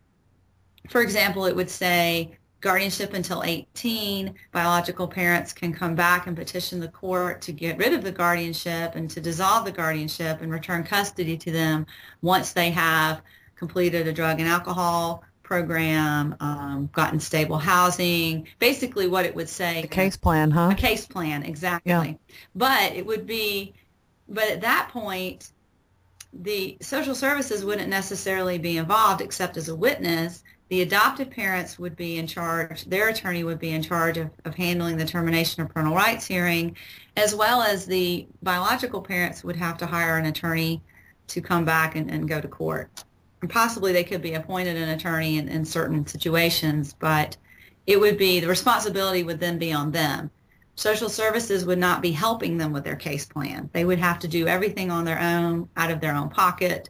For 0.89 1.01
example, 1.01 1.45
it 1.45 1.55
would 1.55 1.69
say 1.69 2.38
guardianship 2.62 3.13
until 3.13 3.44
18. 3.44 4.34
Biological 4.51 5.08
parents 5.08 5.54
can 5.54 5.74
come 5.74 5.96
back 5.96 6.28
and 6.28 6.36
petition 6.36 6.80
the 6.80 6.88
court 6.88 7.42
to 7.42 7.51
get 7.51 7.78
rid 7.78 7.94
of 7.94 8.04
the 8.04 8.12
guardianship 8.12 8.96
and 8.96 9.10
to 9.10 9.22
dissolve 9.22 9.66
the 9.66 9.72
guardianship 9.72 10.42
and 10.42 10.51
return 10.51 10.84
custody 10.84 11.38
to 11.38 11.51
them 11.51 11.86
once 12.22 12.54
they 12.54 12.70
have 12.72 13.22
completed 13.56 14.08
a 14.08 14.13
drug 14.13 14.39
and 14.39 14.50
alcohol 14.50 15.24
program, 15.44 16.36
um, 16.42 16.89
gotten 16.94 17.20
stable 17.20 17.58
housing, 17.58 18.48
basically 18.60 19.08
what 19.08 19.25
it 19.25 19.34
would 19.34 19.50
say. 19.50 19.82
A 19.82 19.88
case 19.88 20.16
plan, 20.16 20.51
huh? 20.51 20.70
A 20.72 20.75
case 20.75 21.08
plan, 21.08 21.44
exactly. 21.44 21.92
Yeah. 21.92 22.13
But 22.56 22.94
it 22.94 23.06
would 23.06 23.25
be, 23.25 23.74
but 24.28 24.50
at 24.50 24.62
that 24.62 24.89
point, 24.92 25.51
the 26.32 26.78
social 26.82 27.16
services 27.16 27.66
wouldn't 27.66 27.89
necessarily 27.89 28.60
be 28.60 28.78
involved 28.78 29.22
except 29.22 29.58
as 29.58 29.70
a 29.70 29.75
witness 29.75 30.44
the 30.70 30.82
adoptive 30.82 31.32
parents 31.32 31.80
would 31.80 31.96
be 31.96 32.18
in 32.18 32.28
charge, 32.28 32.86
their 32.86 33.10
attorney 33.10 33.44
would 33.44 33.60
be 33.60 33.72
in 33.72 33.82
charge 33.82 34.18
of, 34.18 34.30
of 34.46 34.54
handling 34.54 34.98
the 34.98 35.06
termination 35.06 35.64
of 35.64 35.70
parental 35.70 35.96
rights 35.96 36.28
hearing, 36.28 36.78
as 37.18 37.34
well 37.36 37.62
as 37.62 37.86
the 37.86 38.28
biological 38.44 39.02
parents 39.02 39.44
would 39.44 39.56
have 39.56 39.78
to 39.80 39.88
hire 39.88 40.18
an 40.18 40.26
attorney 40.26 40.82
to 41.28 41.42
come 41.42 41.66
back 41.66 41.96
and, 41.96 42.10
and 42.12 42.30
go 42.30 42.40
to 42.40 42.48
court. 42.48 43.04
And 43.42 43.50
possibly 43.50 43.94
they 43.94 44.04
could 44.04 44.22
be 44.22 44.36
appointed 44.36 44.78
an 44.78 44.90
attorney 44.90 45.38
in, 45.38 45.48
in 45.50 45.66
certain 45.66 46.06
situations, 46.06 46.96
but 47.00 47.36
it 47.88 48.00
would 48.00 48.18
be, 48.18 48.40
the 48.40 48.48
responsibility 48.48 49.24
would 49.24 49.40
then 49.40 49.58
be 49.58 49.74
on 49.74 49.92
them. 49.92 50.30
Social 50.76 51.10
services 51.10 51.66
would 51.66 51.80
not 51.80 52.02
be 52.02 52.12
helping 52.12 52.58
them 52.58 52.72
with 52.72 52.84
their 52.84 52.96
case 52.96 53.26
plan. 53.26 53.70
They 53.74 53.86
would 53.86 54.00
have 54.00 54.20
to 54.20 54.28
do 54.28 54.48
everything 54.48 54.92
on 54.92 55.04
their 55.04 55.20
own, 55.20 55.68
out 55.76 55.90
of 55.90 56.00
their 56.00 56.14
own 56.14 56.30
pocket. 56.30 56.90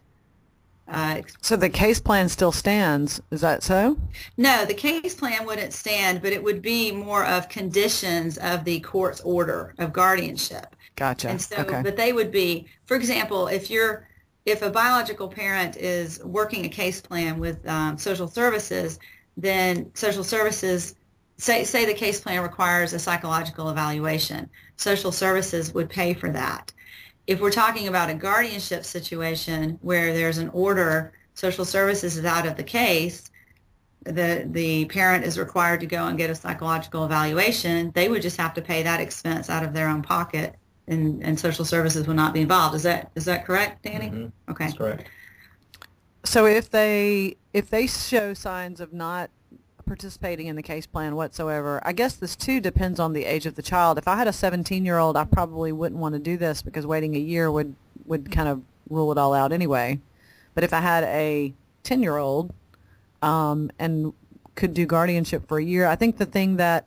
Uh, 0.90 1.22
so 1.42 1.56
the 1.56 1.70
case 1.70 2.00
plan 2.00 2.28
still 2.30 2.52
stands. 2.52 3.22
Is 3.32 3.42
that 3.42 3.62
so? 3.64 3.98
No, 4.38 4.66
the 4.66 4.74
case 4.74 5.14
plan 5.14 5.46
wouldn't 5.46 5.74
stand, 5.74 6.22
but 6.22 6.34
it 6.34 6.44
would 6.44 6.62
be 6.62 6.92
more 6.92 7.26
of 7.26 7.48
conditions 7.48 8.38
of 8.40 8.64
the 8.64 8.80
court's 8.80 9.22
order 9.22 9.76
of 9.78 9.94
guardianship. 9.94 10.76
Gotcha. 10.96 11.30
And 11.30 11.42
so, 11.42 11.58
okay. 11.58 11.82
but 11.84 11.96
they 11.96 12.12
would 12.12 12.32
be, 12.32 12.68
for 12.86 12.98
example, 12.98 13.48
if 13.48 13.70
you're, 13.70 14.08
if 14.46 14.62
a 14.64 14.70
biological 14.70 15.28
parent 15.28 15.78
is 15.78 16.24
working 16.24 16.66
a 16.66 16.70
case 16.70 17.02
plan 17.02 17.40
with 17.40 17.66
um, 17.68 17.98
social 17.98 18.28
services, 18.28 19.00
then 19.38 19.92
social 19.94 20.24
services 20.24 20.96
say 21.38 21.64
say 21.64 21.86
the 21.86 21.94
case 21.94 22.20
plan 22.20 22.42
requires 22.42 22.94
a 22.94 23.00
psychological 23.00 23.70
evaluation. 23.70 24.50
Social 24.76 25.12
services 25.12 25.74
would 25.74 25.90
pay 25.90 26.14
for 26.14 26.32
that 26.32 26.74
if 27.30 27.40
we're 27.40 27.52
talking 27.52 27.88
about 27.88 28.10
a 28.10 28.16
guardianship 28.16 28.84
situation 28.84 29.78
where 29.84 30.14
there's 30.14 30.40
an 30.40 30.50
order, 30.50 31.14
social 31.36 31.64
services 31.64 32.18
is 32.18 32.26
out 32.26 32.48
of 32.48 32.58
the 32.58 32.64
case, 32.64 33.30
the 34.04 34.48
the 34.50 34.86
parent 34.86 35.24
is 35.24 35.38
required 35.38 35.80
to 35.82 35.86
go 35.86 36.08
and 36.08 36.18
get 36.18 36.32
a 36.32 36.36
psychological 36.36 37.06
evaluation, 37.06 37.92
they 37.92 38.10
would 38.10 38.24
just 38.24 38.38
have 38.38 38.56
to 38.56 38.64
pay 38.64 38.82
that 38.82 39.00
expense 39.00 39.48
out 39.48 39.64
of 39.64 39.74
their 39.74 39.88
own 39.88 40.02
pocket 40.02 40.56
and, 40.88 41.24
and 41.24 41.40
social 41.40 41.64
services 41.64 42.08
would 42.08 42.16
not 42.16 42.34
be 42.34 42.42
involved. 42.42 42.74
Is 42.74 42.82
that 42.82 43.12
is 43.14 43.26
that 43.26 43.46
correct, 43.46 43.84
Danny? 43.84 44.08
Mm-hmm. 44.08 44.52
Okay. 44.52 44.66
That's 44.66 44.78
correct. 44.78 45.08
So 46.26 46.48
if 46.48 46.72
they 46.72 47.36
if 47.54 47.70
they 47.70 47.86
show 47.86 48.34
signs 48.34 48.80
of 48.80 48.92
not 48.92 49.30
participating 49.90 50.46
in 50.46 50.56
the 50.56 50.62
case 50.62 50.86
plan 50.86 51.16
whatsoever, 51.16 51.82
I 51.84 51.94
guess 51.94 52.14
this 52.14 52.36
too 52.36 52.62
depends 52.62 53.00
on 53.00 53.14
the 53.14 53.26
age 53.26 53.48
of 53.48 53.56
the 53.56 53.64
child. 53.64 53.98
If 53.98 54.08
I 54.08 54.16
had 54.16 54.28
a 54.28 54.32
17 54.32 54.86
year 54.86 55.00
old, 55.00 55.18
I 55.18 55.26
probably 55.26 55.72
wouldn't 55.72 56.00
want 56.00 56.14
to 56.14 56.20
do 56.20 56.38
this 56.38 56.62
because 56.62 56.86
waiting 56.86 57.16
a 57.16 57.20
year 57.20 57.52
would 57.52 57.76
would 58.06 58.32
kind 58.32 58.48
of 58.48 58.62
rule 58.90 59.12
it 59.12 59.18
all 59.18 59.34
out 59.34 59.52
anyway. 59.52 60.00
But 60.54 60.64
if 60.64 60.74
I 60.74 60.80
had 60.80 61.04
a 61.06 61.54
10 61.84 62.04
year 62.04 62.18
old 62.18 62.54
um, 63.24 63.72
and 63.80 64.14
could 64.54 64.76
do 64.76 64.86
guardianship 64.86 65.48
for 65.48 65.58
a 65.58 65.64
year, 65.64 65.88
I 65.88 65.96
think 65.96 66.18
the 66.18 66.26
thing 66.28 66.58
that 66.58 66.86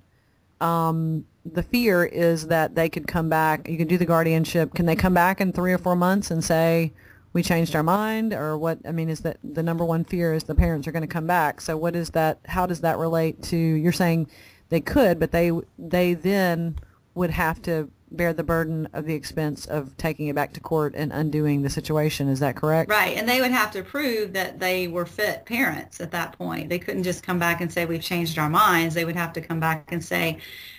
um, 0.61 1.26
the 1.44 1.64
fear 1.64 2.04
is 2.04 2.47
that 2.47 2.76
they 2.76 2.88
could 2.88 3.09
come 3.09 3.28
back. 3.28 3.68
You 3.68 3.78
could 3.78 3.88
do 3.88 3.99
the 3.99 4.06
guardianship. 4.06 4.75
Can 4.75 4.87
they 4.87 4.94
come 4.94 5.12
back 5.12 5.40
in 5.40 5.52
three 5.52 5.73
or 5.73 5.78
four 5.78 5.97
months 5.97 6.30
and 6.30 6.42
say 6.44 6.92
we 7.33 7.43
changed 7.43 7.75
our 7.75 7.83
mind, 7.83 8.33
or 8.33 8.59
what? 8.59 8.79
I 8.87 8.93
mean, 8.93 9.09
is 9.09 9.21
that 9.21 9.39
the 9.43 9.62
number 9.62 9.85
one 9.85 10.05
fear 10.05 10.35
is 10.35 10.45
the 10.45 10.55
parents 10.55 10.87
are 10.87 10.93
going 10.93 11.03
to 11.03 11.09
come 11.09 11.27
back? 11.27 11.61
So 11.61 11.77
what 11.77 11.97
is 11.97 12.11
that? 12.11 12.39
How 12.47 12.67
does 12.67 12.81
that 12.81 12.99
relate 12.99 13.43
to? 13.45 13.57
You're 13.57 13.93
saying 13.93 14.29
they 14.69 14.81
could, 14.81 15.19
but 15.19 15.33
they 15.33 15.53
they 15.79 16.15
then 16.15 16.79
would 17.15 17.31
have 17.31 17.61
to 17.62 17.91
bear 18.11 18.33
the 18.33 18.45
burden 18.45 18.87
of 18.93 19.07
the 19.07 19.15
expense 19.15 19.67
of 19.67 19.97
taking 19.97 20.29
it 20.29 20.35
back 20.35 20.53
to 20.53 20.61
court 20.61 20.95
and 20.95 21.12
undoing 21.12 21.62
the 21.62 21.71
situation. 21.71 22.29
Is 22.29 22.41
that 22.41 22.57
correct? 22.57 22.91
Right. 22.91 23.17
And 23.17 23.29
they 23.29 23.41
would 23.41 23.51
have 23.51 23.71
to 23.73 23.83
prove 23.83 24.35
that 24.35 24.61
they 24.61 24.87
were 24.87 25.07
fit 25.07 25.47
parents 25.47 26.01
at 26.01 26.11
that 26.11 26.37
point. 26.37 26.69
They 26.69 26.79
couldn't 26.79 27.05
just 27.05 27.23
come 27.23 27.39
back 27.39 27.62
and 27.62 27.73
say, 27.73 27.87
we've 27.87 28.03
changed 28.03 28.39
our 28.39 28.51
minds. 28.51 28.95
They 28.95 29.07
would 29.07 29.17
have 29.17 29.33
to 29.35 29.41
come 29.41 29.61
back 29.61 29.93
and 29.93 30.05
say, 30.05 30.39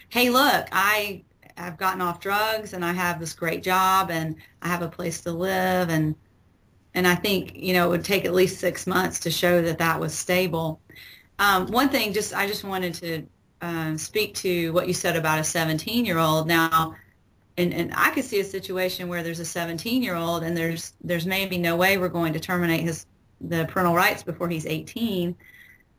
hey, 0.09 0.29
look, 0.29 0.67
I 0.71 1.23
have 1.57 1.77
gotten 1.77 2.01
off 2.01 2.19
drugs 2.19 2.73
and 2.73 2.85
I 2.85 2.93
have 2.93 3.19
this 3.19 3.33
great 3.33 3.63
job 3.63 4.11
and 4.11 4.35
I 4.61 4.67
have 4.67 4.83
a 4.83 4.89
place 4.89 5.21
to 5.21 5.31
live. 5.31 5.89
And, 5.89 6.15
and 6.95 7.07
I 7.07 7.15
think, 7.15 7.55
you 7.55 7.73
know, 7.73 7.87
it 7.87 7.89
would 7.89 8.05
take 8.05 8.25
at 8.25 8.33
least 8.33 8.59
six 8.59 8.85
months 8.85 9.19
to 9.21 9.31
show 9.31 9.61
that 9.61 9.79
that 9.79 9.99
was 9.99 10.13
stable. 10.13 10.79
Um, 11.39 11.67
one 11.67 11.89
thing, 11.89 12.13
just 12.13 12.35
I 12.35 12.47
just 12.47 12.63
wanted 12.63 12.93
to 12.95 13.23
uh, 13.61 13.97
speak 13.97 14.35
to 14.35 14.71
what 14.73 14.87
you 14.87 14.93
said 14.93 15.15
about 15.15 15.39
a 15.39 15.41
17-year-old. 15.41 16.47
Now, 16.47 16.95
and, 17.57 17.73
and 17.73 17.93
I 17.95 18.11
could 18.11 18.25
see 18.25 18.39
a 18.39 18.43
situation 18.43 19.07
where 19.07 19.23
there's 19.23 19.39
a 19.39 19.43
17-year-old 19.43 20.43
and 20.43 20.55
there's 20.55 20.93
there's 21.03 21.25
maybe 21.25 21.57
no 21.57 21.75
way 21.75 21.97
we're 21.97 22.09
going 22.09 22.33
to 22.33 22.39
terminate 22.39 22.81
his 22.81 23.05
the 23.41 23.65
parental 23.65 23.95
rights 23.95 24.23
before 24.23 24.49
he's 24.49 24.65
18, 24.65 25.35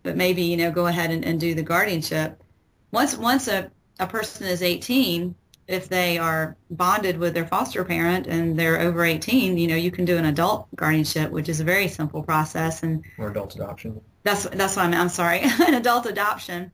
but 0.02 0.16
maybe 0.16 0.42
you 0.42 0.56
know 0.56 0.70
go 0.70 0.86
ahead 0.86 1.10
and, 1.10 1.24
and 1.24 1.40
do 1.40 1.54
the 1.54 1.62
guardianship. 1.62 2.42
Once 2.90 3.16
once 3.16 3.48
a, 3.48 3.70
a 3.98 4.06
person 4.06 4.46
is 4.46 4.62
18, 4.62 5.34
if 5.66 5.88
they 5.88 6.18
are 6.18 6.56
bonded 6.71 7.18
with 7.18 7.35
their 7.35 7.47
foster 7.47 7.85
parent 7.85 8.26
and 8.26 8.59
they're 8.59 8.80
over 8.80 9.04
18, 9.04 9.56
you 9.56 9.66
know 9.66 9.76
you 9.76 9.90
can 9.90 10.04
do 10.04 10.16
an 10.16 10.26
adult 10.26 10.68
guardianship, 10.76 11.30
which 11.30 11.49
is 11.49 11.61
a 11.61 11.64
very 11.64 11.88
simple 11.88 12.23
process 12.23 12.83
and 12.83 13.04
or 13.18 13.30
adult 13.30 13.54
adoption. 13.54 14.00
That's 14.23 14.44
that's 14.44 14.76
what 14.76 14.87
I'm. 14.87 14.94
I'm 14.94 15.09
sorry, 15.09 15.40
an 15.66 15.75
adult 15.75 16.06
adoption. 16.06 16.71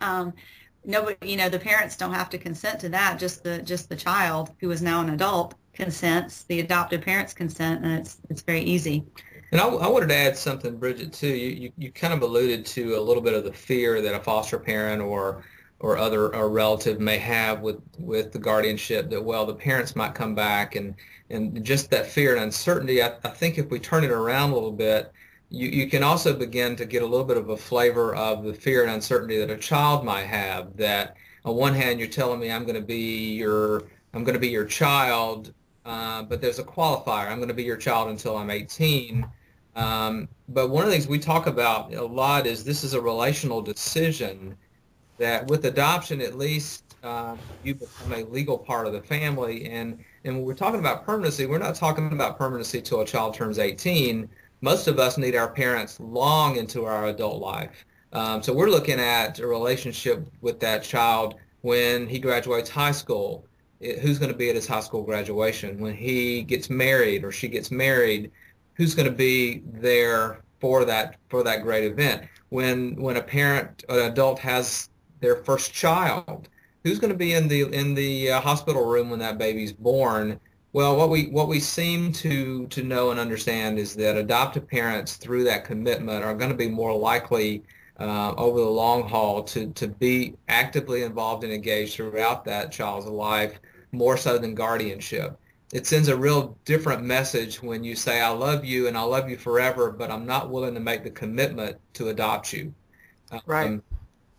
Um, 0.00 0.32
nobody, 0.84 1.30
you 1.30 1.36
know, 1.36 1.48
the 1.48 1.58
parents 1.58 1.96
don't 1.96 2.14
have 2.14 2.30
to 2.30 2.38
consent 2.38 2.80
to 2.80 2.88
that. 2.90 3.18
Just 3.18 3.44
the 3.44 3.60
just 3.62 3.88
the 3.88 3.96
child 3.96 4.52
who 4.60 4.70
is 4.70 4.82
now 4.82 5.00
an 5.00 5.10
adult 5.10 5.54
consents. 5.72 6.44
The 6.44 6.60
adoptive 6.60 7.02
parents 7.02 7.34
consent, 7.34 7.84
and 7.84 7.92
it's 7.92 8.18
it's 8.30 8.42
very 8.42 8.62
easy. 8.62 9.04
And 9.52 9.60
I, 9.60 9.66
I 9.66 9.86
wanted 9.86 10.08
to 10.08 10.16
add 10.16 10.36
something, 10.36 10.78
Bridgette, 10.78 11.12
too. 11.16 11.28
You, 11.28 11.50
you 11.50 11.72
you 11.76 11.92
kind 11.92 12.14
of 12.14 12.22
alluded 12.22 12.64
to 12.66 12.96
a 12.96 13.00
little 13.00 13.22
bit 13.22 13.34
of 13.34 13.44
the 13.44 13.52
fear 13.52 14.00
that 14.00 14.14
a 14.14 14.20
foster 14.20 14.58
parent 14.58 15.02
or 15.02 15.44
or 15.86 15.96
other 15.96 16.34
or 16.34 16.50
relative 16.50 16.98
may 16.98 17.16
have 17.16 17.60
with 17.60 17.80
with 17.98 18.32
the 18.32 18.38
guardianship 18.40 19.08
that 19.08 19.24
well 19.24 19.46
the 19.46 19.54
parents 19.54 19.94
might 19.94 20.16
come 20.16 20.34
back 20.34 20.74
and 20.74 20.96
and 21.30 21.64
just 21.64 21.90
that 21.90 22.06
fear 22.06 22.34
and 22.34 22.42
uncertainty. 22.42 23.02
I, 23.02 23.14
I 23.24 23.28
think 23.28 23.56
if 23.56 23.70
we 23.70 23.78
turn 23.78 24.02
it 24.02 24.10
around 24.10 24.50
a 24.50 24.54
little 24.54 24.72
bit 24.72 25.12
you, 25.48 25.68
you 25.68 25.88
can 25.88 26.02
also 26.02 26.34
begin 26.34 26.74
to 26.74 26.86
get 26.86 27.02
a 27.02 27.06
little 27.06 27.24
bit 27.24 27.36
of 27.36 27.50
a 27.50 27.56
flavor 27.56 28.16
of 28.16 28.42
the 28.42 28.52
fear 28.52 28.82
and 28.82 28.90
uncertainty 28.90 29.38
that 29.38 29.48
a 29.48 29.56
child 29.56 30.04
might 30.04 30.24
have 30.24 30.76
that 30.76 31.16
on 31.44 31.54
one 31.54 31.72
hand 31.72 32.00
you're 32.00 32.08
telling 32.08 32.40
me 32.40 32.50
I'm 32.50 32.64
going 32.64 32.80
to 32.80 32.86
be 32.98 33.34
your 33.34 33.84
I'm 34.12 34.24
going 34.24 34.34
to 34.34 34.40
be 34.40 34.48
your 34.48 34.64
child 34.64 35.54
uh, 35.84 36.24
but 36.24 36.40
there's 36.40 36.58
a 36.58 36.64
qualifier 36.64 37.30
I'm 37.30 37.36
going 37.36 37.46
to 37.46 37.54
be 37.54 37.62
your 37.62 37.76
child 37.76 38.08
until 38.08 38.36
I'm 38.36 38.50
18 38.50 39.24
um, 39.76 40.28
but 40.48 40.68
one 40.68 40.82
of 40.82 40.88
the 40.88 40.96
things 40.96 41.06
we 41.06 41.20
talk 41.20 41.46
about 41.46 41.94
a 41.94 42.04
lot 42.04 42.44
is 42.44 42.64
this 42.64 42.82
is 42.82 42.94
a 42.94 43.00
relational 43.00 43.62
decision 43.62 44.56
that 45.18 45.46
with 45.48 45.64
adoption 45.64 46.20
at 46.20 46.36
least 46.36 46.84
uh, 47.02 47.36
you 47.62 47.74
become 47.74 48.12
a 48.12 48.24
legal 48.24 48.58
part 48.58 48.86
of 48.86 48.92
the 48.92 49.00
family 49.00 49.66
and 49.66 49.98
and 50.24 50.36
when 50.36 50.44
we're 50.44 50.54
talking 50.54 50.80
about 50.80 51.04
permanency 51.04 51.46
we're 51.46 51.58
not 51.58 51.74
talking 51.74 52.12
about 52.12 52.36
permanency 52.36 52.80
till 52.80 53.00
a 53.00 53.06
child 53.06 53.34
turns 53.34 53.58
18 53.58 54.28
most 54.60 54.88
of 54.88 54.98
us 54.98 55.18
need 55.18 55.36
our 55.36 55.48
parents 55.48 56.00
long 56.00 56.56
into 56.56 56.84
our 56.84 57.06
adult 57.06 57.40
life. 57.40 57.84
Um, 58.12 58.42
so 58.42 58.52
we're 58.52 58.70
looking 58.70 58.98
at 58.98 59.38
a 59.38 59.46
relationship 59.46 60.26
with 60.40 60.60
that 60.60 60.82
child 60.82 61.34
when 61.60 62.06
he 62.06 62.18
graduates 62.18 62.70
high 62.70 62.92
school. 62.92 63.44
It, 63.80 63.98
who's 63.98 64.18
going 64.18 64.32
to 64.32 64.36
be 64.36 64.48
at 64.48 64.54
his 64.54 64.66
high 64.66 64.80
school 64.80 65.02
graduation? 65.02 65.78
When 65.78 65.94
he 65.94 66.42
gets 66.42 66.70
married 66.70 67.24
or 67.24 67.32
she 67.32 67.48
gets 67.48 67.70
married, 67.70 68.30
who's 68.74 68.94
going 68.94 69.08
to 69.08 69.14
be 69.14 69.62
there 69.66 70.40
for 70.60 70.84
that 70.86 71.16
for 71.28 71.42
that 71.42 71.62
great 71.62 71.84
event? 71.84 72.22
When 72.48 72.96
when 72.96 73.18
a 73.18 73.22
parent, 73.22 73.84
an 73.90 73.98
adult 74.10 74.38
has 74.38 74.88
their 75.20 75.36
first 75.36 75.72
child, 75.72 76.48
who's 76.82 76.98
going 76.98 77.12
to 77.12 77.18
be 77.18 77.32
in 77.32 77.48
the 77.48 77.62
in 77.72 77.94
the 77.94 78.30
uh, 78.30 78.40
hospital 78.40 78.84
room 78.84 79.10
when 79.10 79.18
that 79.18 79.38
baby's 79.38 79.72
born? 79.72 80.38
Well, 80.72 80.96
what 80.96 81.10
we 81.10 81.28
what 81.28 81.48
we 81.48 81.58
seem 81.58 82.12
to 82.12 82.66
to 82.66 82.82
know 82.82 83.10
and 83.10 83.18
understand 83.18 83.78
is 83.78 83.96
that 83.96 84.16
adoptive 84.16 84.68
parents, 84.68 85.16
through 85.16 85.44
that 85.44 85.64
commitment, 85.64 86.24
are 86.24 86.34
going 86.34 86.50
to 86.50 86.56
be 86.56 86.68
more 86.68 86.96
likely 86.96 87.62
uh, 87.98 88.34
over 88.36 88.60
the 88.60 88.66
long 88.66 89.08
haul 89.08 89.42
to 89.44 89.70
to 89.72 89.88
be 89.88 90.34
actively 90.48 91.02
involved 91.02 91.44
and 91.44 91.52
engaged 91.52 91.94
throughout 91.94 92.44
that 92.44 92.72
child's 92.72 93.06
life, 93.06 93.58
more 93.92 94.16
so 94.16 94.38
than 94.38 94.54
guardianship. 94.54 95.38
It 95.72 95.86
sends 95.86 96.08
a 96.08 96.16
real 96.16 96.56
different 96.64 97.02
message 97.02 97.62
when 97.62 97.82
you 97.82 97.96
say, 97.96 98.20
"I 98.20 98.28
love 98.28 98.64
you 98.64 98.86
and 98.86 98.96
I 98.96 99.02
love 99.02 99.28
you 99.30 99.36
forever," 99.36 99.90
but 99.90 100.10
I'm 100.10 100.26
not 100.26 100.50
willing 100.50 100.74
to 100.74 100.80
make 100.80 101.02
the 101.02 101.10
commitment 101.10 101.78
to 101.94 102.10
adopt 102.10 102.52
you. 102.52 102.72
Right. 103.46 103.66
Um, 103.66 103.82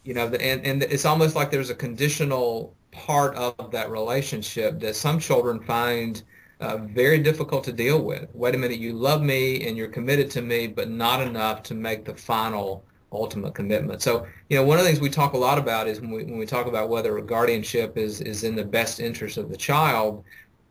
you 0.08 0.14
know, 0.14 0.28
and 0.28 0.66
and 0.66 0.84
it's 0.84 1.04
almost 1.04 1.36
like 1.36 1.52
there's 1.52 1.70
a 1.70 1.76
conditional 1.76 2.74
part 2.92 3.36
of 3.36 3.72
that 3.72 3.92
relationship 3.92 4.80
that 4.80 4.96
some 4.96 5.20
children 5.20 5.60
find 5.60 6.24
uh, 6.62 6.78
very 6.78 7.20
difficult 7.20 7.66
to 7.66 7.74
deal 7.74 8.02
with. 8.02 8.30
Wait 8.34 8.56
a 8.56 8.58
minute, 8.58 8.80
you 8.80 8.94
love 8.94 9.22
me 9.22 9.68
and 9.68 9.76
you're 9.76 9.90
committed 9.90 10.32
to 10.32 10.42
me, 10.42 10.66
but 10.66 10.90
not 10.90 11.22
enough 11.22 11.62
to 11.64 11.74
make 11.76 12.06
the 12.06 12.16
final 12.16 12.86
ultimate 13.12 13.54
commitment. 13.54 14.02
So, 14.02 14.26
you 14.50 14.56
know, 14.56 14.64
one 14.64 14.78
of 14.78 14.86
the 14.86 14.90
things 14.90 15.02
we 15.02 15.10
talk 15.10 15.34
a 15.34 15.38
lot 15.38 15.58
about 15.58 15.90
is 15.90 16.00
when 16.00 16.12
we, 16.12 16.24
when 16.24 16.38
we 16.38 16.46
talk 16.46 16.68
about 16.68 16.88
whether 16.88 17.18
a 17.18 17.22
guardianship 17.22 17.98
is, 17.98 18.22
is 18.22 18.46
in 18.46 18.56
the 18.56 18.64
best 18.64 19.02
interest 19.02 19.36
of 19.36 19.50
the 19.50 19.58
child, 19.58 20.24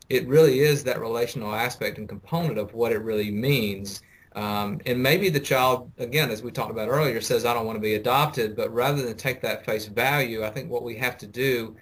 it 0.08 0.26
really 0.26 0.60
is 0.60 0.82
that 0.84 0.98
relational 0.98 1.54
aspect 1.54 1.98
and 1.98 2.08
component 2.08 2.56
of 2.56 2.72
what 2.72 2.90
it 2.90 3.02
really 3.02 3.30
means. 3.30 4.00
Um, 4.36 4.80
and 4.84 5.02
maybe 5.02 5.30
the 5.30 5.40
child, 5.40 5.90
again, 5.96 6.30
as 6.30 6.42
we 6.42 6.50
talked 6.50 6.70
about 6.70 6.88
earlier, 6.88 7.22
says, 7.22 7.46
I 7.46 7.54
don't 7.54 7.64
want 7.64 7.76
to 7.76 7.80
be 7.80 7.94
adopted, 7.94 8.54
but 8.54 8.72
rather 8.72 9.02
than 9.02 9.16
take 9.16 9.40
that 9.40 9.64
face 9.64 9.86
value, 9.86 10.44
I 10.44 10.50
think 10.50 10.70
what 10.70 10.82
we 10.82 10.94
have 10.96 11.16
to 11.18 11.26
do 11.26 11.74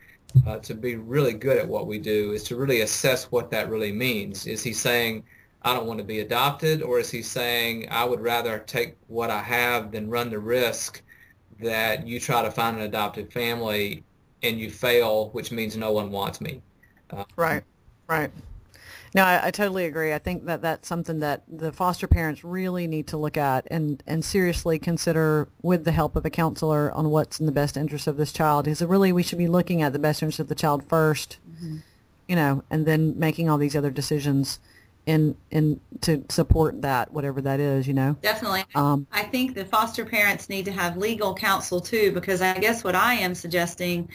uh, 0.47 0.59
to 0.59 0.73
be 0.73 0.95
really 0.95 1.33
good 1.33 1.59
at 1.59 1.67
what 1.67 1.89
we 1.89 1.99
do 1.99 2.33
is 2.33 2.45
to 2.45 2.57
really 2.57 2.83
assess 2.83 3.25
what 3.25 3.51
that 3.51 3.69
really 3.69 3.91
means. 3.91 4.47
Is 4.47 4.63
he 4.63 4.73
saying, 4.73 5.25
I 5.63 5.75
don't 5.75 5.87
want 5.87 5.99
to 5.99 6.05
be 6.05 6.21
adopted, 6.21 6.81
or 6.81 7.01
is 7.01 7.11
he 7.11 7.23
saying, 7.23 7.89
I 7.91 8.05
would 8.05 8.21
rather 8.21 8.61
take 8.61 8.97
what 9.09 9.31
I 9.31 9.43
have 9.43 9.91
than 9.91 10.09
run 10.09 10.31
the 10.31 10.39
risk 10.39 11.03
that 11.61 12.07
you 12.07 12.21
try 12.21 12.43
to 12.43 12.53
find 12.53 12.77
an 12.77 12.83
adopted 12.83 13.33
family 13.33 14.05
and 14.45 14.61
you 14.61 14.71
fail, 14.71 15.31
which 15.31 15.51
means 15.51 15.77
no 15.77 15.91
one 15.91 16.13
wants 16.13 16.41
me? 16.41 16.63
Uh, 17.11 17.25
right, 17.37 17.65
right. 18.07 18.31
No, 19.15 19.23
I, 19.23 19.47
I, 19.47 19.51
totally 19.53 19.85
agree. 19.85 20.13
I 20.13 20.19
think 20.19 20.45
that 20.47 20.61
that's 20.61 20.89
something 20.89 21.21
that 21.21 21.45
the 21.49 21.71
foster 21.73 22.09
parents 22.09 22.43
really 22.43 22.89
need 22.89 23.07
to 23.09 23.17
look 23.17 23.37
at 23.37 23.65
and, 23.71 24.03
and 24.09 24.25
seriously 24.25 24.77
consider 24.81 25.49
with 25.63 25.85
the 25.85 25.93
help 25.93 26.17
of 26.17 26.27
a 26.27 26.31
counselor 26.31 26.91
on 26.93 27.11
what's 27.11 27.39
in 27.39 27.47
the 27.47 27.53
best 27.53 27.77
interest 27.77 28.09
of 28.09 28.17
this 28.17 28.33
child. 28.33 28.67
Is 28.67 28.83
it 28.83 28.89
really 28.89 29.13
we 29.13 29.23
should 29.23 29.39
be 29.39 29.47
looking 29.47 29.83
at 29.83 29.93
the 29.93 30.01
best 30.01 30.21
interest 30.21 30.41
of 30.41 30.49
the 30.49 30.57
child 30.57 30.89
1st 30.89 31.37
mm-hmm. 31.49 31.77
you 32.27 32.35
know, 32.35 32.65
and 32.71 32.87
then 32.87 33.17
making 33.17 33.49
all 33.49 33.57
these 33.57 33.77
other 33.77 33.91
decisions 33.91 34.59
in 35.07 35.37
in 35.51 35.81
to 36.01 36.25
support 36.29 36.83
that 36.83 37.13
whatever 37.13 37.41
that 37.43 37.61
is, 37.61 37.87
you 37.87 37.95
know. 37.95 38.17
Definitely. 38.23 38.65
Um, 38.75 39.07
I 39.13 39.23
think 39.23 39.55
the 39.55 39.65
foster 39.65 40.05
parents 40.05 40.49
need 40.49 40.65
to 40.65 40.73
have 40.73 40.97
legal 40.97 41.35
counsel 41.35 41.81
too, 41.81 42.11
because 42.13 42.41
I 42.41 42.59
guess 42.59 42.83
what 42.83 42.95
I 42.95 43.15
am 43.15 43.35
suggesting 43.35 44.09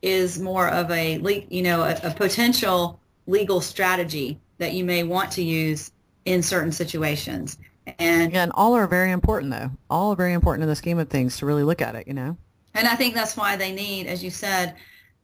is 0.00 0.40
more 0.40 0.68
of 0.68 0.90
a 0.90 1.44
you 1.48 1.62
know 1.62 1.82
a, 1.82 2.00
a 2.02 2.10
potential 2.14 2.98
legal 3.26 3.60
strategy 3.60 4.38
that 4.58 4.72
you 4.72 4.84
may 4.84 5.02
want 5.02 5.30
to 5.32 5.42
use 5.42 5.92
in 6.24 6.42
certain 6.42 6.72
situations. 6.72 7.58
And, 7.98 8.32
yeah, 8.32 8.44
and 8.44 8.52
all 8.54 8.74
are 8.74 8.86
very 8.86 9.10
important 9.10 9.52
though. 9.52 9.70
All 9.90 10.12
are 10.12 10.16
very 10.16 10.32
important 10.32 10.62
in 10.62 10.68
the 10.68 10.76
scheme 10.76 10.98
of 10.98 11.08
things 11.08 11.36
to 11.38 11.46
really 11.46 11.64
look 11.64 11.82
at 11.82 11.94
it, 11.94 12.06
you 12.06 12.14
know. 12.14 12.36
And 12.74 12.86
I 12.86 12.94
think 12.94 13.14
that's 13.14 13.36
why 13.36 13.56
they 13.56 13.72
need, 13.72 14.06
as 14.06 14.22
you 14.22 14.30
said, 14.30 14.76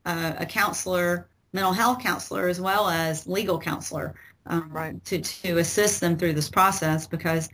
uh, 0.05 0.35
a 0.39 0.47
counselor, 0.47 1.29
mental 1.53 1.73
health 1.73 2.03
counselor, 2.03 2.49
as 2.49 2.61
well 2.61 2.89
as 2.89 3.27
legal 3.27 3.59
counselor, 3.59 4.15
um, 4.47 4.69
right. 4.71 5.03
to 5.07 5.21
to 5.21 5.59
assist 5.59 6.01
them 6.01 6.17
through 6.17 6.35
this 6.35 6.49
process. 6.49 7.07
Because 7.07 7.49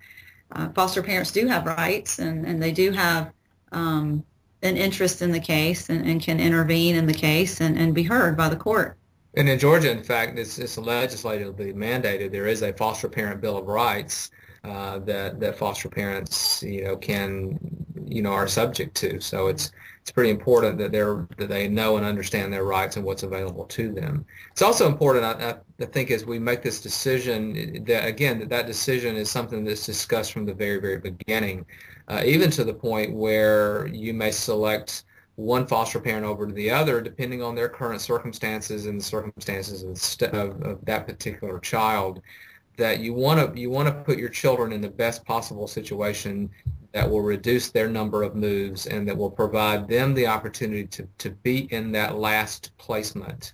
uh, 0.52 0.68
foster 0.70 1.02
parents 1.02 1.30
do 1.30 1.46
have 1.46 1.66
rights 1.66 2.18
and, 2.18 2.46
and 2.46 2.62
they 2.62 2.72
do 2.72 2.90
have 2.92 3.32
um, 3.72 4.24
an 4.62 4.76
interest 4.76 5.22
in 5.22 5.30
the 5.30 5.40
case 5.40 5.90
and, 5.90 6.06
and 6.06 6.22
can 6.22 6.40
intervene 6.40 6.96
in 6.96 7.06
the 7.06 7.14
case 7.14 7.60
and, 7.60 7.78
and 7.78 7.94
be 7.94 8.02
heard 8.02 8.36
by 8.36 8.48
the 8.48 8.56
court. 8.56 8.96
And 9.36 9.48
in 9.48 9.58
Georgia, 9.58 9.90
in 9.90 10.02
fact, 10.02 10.38
it's, 10.38 10.58
it's 10.58 10.78
legislatively 10.78 11.72
mandated. 11.72 12.30
There 12.30 12.46
is 12.46 12.62
a 12.62 12.72
foster 12.72 13.08
parent 13.08 13.40
bill 13.40 13.56
of 13.56 13.66
rights 13.66 14.30
uh, 14.64 14.98
that 15.00 15.40
that 15.40 15.56
foster 15.58 15.88
parents, 15.88 16.62
you 16.62 16.84
know, 16.84 16.96
can, 16.96 17.58
you 18.06 18.22
know, 18.22 18.32
are 18.32 18.48
subject 18.48 18.94
to. 18.96 19.20
So 19.20 19.48
it's 19.48 19.72
it's 20.00 20.10
pretty 20.10 20.30
important 20.30 20.78
that 20.78 20.92
they're 20.92 21.26
that 21.36 21.48
they 21.48 21.68
know 21.68 21.96
and 21.96 22.06
understand 22.06 22.52
their 22.52 22.64
rights 22.64 22.96
and 22.96 23.04
what's 23.04 23.24
available 23.24 23.64
to 23.66 23.92
them. 23.92 24.24
It's 24.52 24.62
also 24.62 24.86
important, 24.86 25.24
I, 25.24 25.56
I 25.82 25.86
think, 25.86 26.10
as 26.10 26.24
we 26.24 26.38
make 26.38 26.62
this 26.62 26.80
decision, 26.80 27.84
that 27.84 28.06
again, 28.06 28.38
that 28.38 28.48
that 28.50 28.66
decision 28.66 29.16
is 29.16 29.30
something 29.30 29.64
that's 29.64 29.84
discussed 29.84 30.32
from 30.32 30.46
the 30.46 30.54
very 30.54 30.80
very 30.80 30.98
beginning, 30.98 31.66
uh, 32.08 32.22
even 32.24 32.50
to 32.52 32.64
the 32.64 32.74
point 32.74 33.14
where 33.14 33.86
you 33.88 34.14
may 34.14 34.30
select 34.30 35.04
one 35.36 35.66
foster 35.66 35.98
parent 35.98 36.24
over 36.24 36.46
to 36.46 36.52
the 36.52 36.70
other, 36.70 37.00
depending 37.00 37.42
on 37.42 37.54
their 37.54 37.68
current 37.68 38.00
circumstances 38.00 38.86
and 38.86 39.00
the 39.00 39.04
circumstances 39.04 39.82
of, 39.82 40.34
of, 40.34 40.62
of 40.62 40.84
that 40.84 41.06
particular 41.06 41.58
child. 41.58 42.20
That 42.76 42.98
you 42.98 43.14
want 43.14 43.54
to 43.54 43.60
you 43.60 43.70
want 43.70 43.86
to 43.88 43.94
put 43.94 44.18
your 44.18 44.28
children 44.28 44.72
in 44.72 44.80
the 44.80 44.88
best 44.88 45.24
possible 45.24 45.68
situation 45.68 46.50
that 46.92 47.08
will 47.08 47.22
reduce 47.22 47.70
their 47.70 47.88
number 47.88 48.22
of 48.22 48.34
moves 48.36 48.86
and 48.86 49.06
that 49.08 49.16
will 49.16 49.30
provide 49.30 49.88
them 49.88 50.14
the 50.14 50.26
opportunity 50.26 50.86
to, 50.86 51.08
to 51.18 51.30
be 51.30 51.72
in 51.72 51.92
that 51.92 52.16
last 52.16 52.70
placement. 52.78 53.52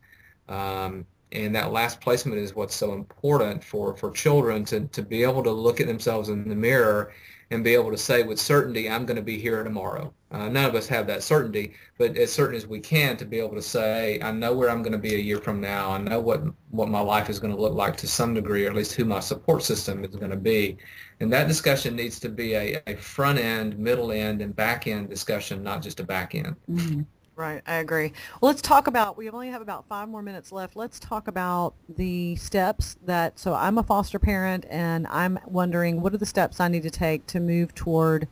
Um, 0.49 1.07
and 1.33 1.55
that 1.55 1.73
last 1.73 2.01
placement 2.01 2.39
is 2.39 2.55
what's 2.55 2.75
so 2.75 2.93
important 2.93 3.63
for, 3.63 3.97
for 3.97 4.11
children 4.11 4.65
to, 4.67 4.81
to 4.89 5.03
be 5.03 5.23
able 5.23 5.43
to 5.43 5.51
look 5.51 5.81
at 5.81 5.87
themselves 5.87 6.29
in 6.29 6.49
the 6.49 6.55
mirror 6.55 7.13
and 7.51 7.65
be 7.65 7.75
able 7.75 7.91
to 7.91 7.99
say 7.99 8.23
with 8.23 8.39
certainty, 8.39 8.89
I'm 8.89 9.05
going 9.05 9.17
to 9.17 9.23
be 9.23 9.39
here 9.39 9.65
tomorrow. 9.65 10.13
Uh, 10.31 10.49
none 10.49 10.65
of 10.65 10.77
us 10.77 10.87
have 10.87 11.07
that 11.09 11.25
certainty, 11.25 11.75
but 11.99 12.17
as 12.17 12.33
certain 12.33 12.55
as 12.55 12.67
we 12.67 12.79
can 12.79 13.17
to 13.17 13.25
be 13.25 13.41
able 13.41 13.57
to 13.57 13.63
say, 13.63 14.21
I 14.23 14.31
know 14.31 14.53
where 14.53 14.71
I'm 14.71 14.83
going 14.83 14.93
to 14.93 14.99
be 14.99 15.17
a 15.17 15.19
year 15.19 15.39
from 15.39 15.61
now. 15.61 15.91
I 15.91 15.99
know 15.99 16.21
what, 16.21 16.43
what 16.71 16.89
my 16.89 17.01
life 17.01 17.29
is 17.29 17.41
going 17.41 17.53
to 17.53 17.61
look 17.61 17.75
like 17.75 17.97
to 17.99 18.07
some 18.07 18.35
degree, 18.35 18.67
or 18.67 18.71
at 18.71 18.77
least 18.77 18.93
who 18.93 19.05
my 19.05 19.19
support 19.19 19.65
system 19.65 20.05
is 20.05 20.15
going 20.15 20.31
to 20.31 20.37
be. 20.37 20.79
And 21.19 21.33
that 21.33 21.49
discussion 21.49 21.97
needs 21.97 22.21
to 22.21 22.29
be 22.29 22.55
a, 22.55 22.81
a 22.87 22.95
front 22.95 23.41
end, 23.41 23.77
middle 23.79 24.13
end, 24.13 24.41
and 24.41 24.55
back 24.55 24.87
end 24.87 25.11
discussion, 25.11 25.65
not 25.65 25.83
just 25.83 25.99
a 25.99 26.05
back 26.05 26.37
end. 26.37 26.55
Mm-hmm. 26.71 27.01
Right, 27.41 27.63
I 27.67 27.77
agree. 27.77 28.13
Well, 28.39 28.51
let's 28.51 28.61
talk 28.61 28.87
about, 28.87 29.17
we 29.17 29.31
only 29.31 29.49
have 29.49 29.63
about 29.63 29.87
five 29.89 30.11
more 30.11 30.21
minutes 30.21 30.53
left. 30.53 30.77
Let's 30.77 31.01
talk 31.01 31.27
about 31.27 31.73
the 31.89 32.37
steps 32.37 32.99
that, 33.07 33.39
so 33.39 33.55
I'm 33.55 33.79
a 33.79 33.83
foster 33.83 34.19
parent 34.19 34.67
and 34.69 35.07
I'm 35.07 35.39
wondering 35.47 36.03
what 36.03 36.13
are 36.13 36.19
the 36.19 36.27
steps 36.27 36.61
I 36.61 36.69
need 36.69 36.83
to 36.83 36.91
take 36.91 37.27
to 37.29 37.41
move 37.41 37.75
toward 37.75 38.29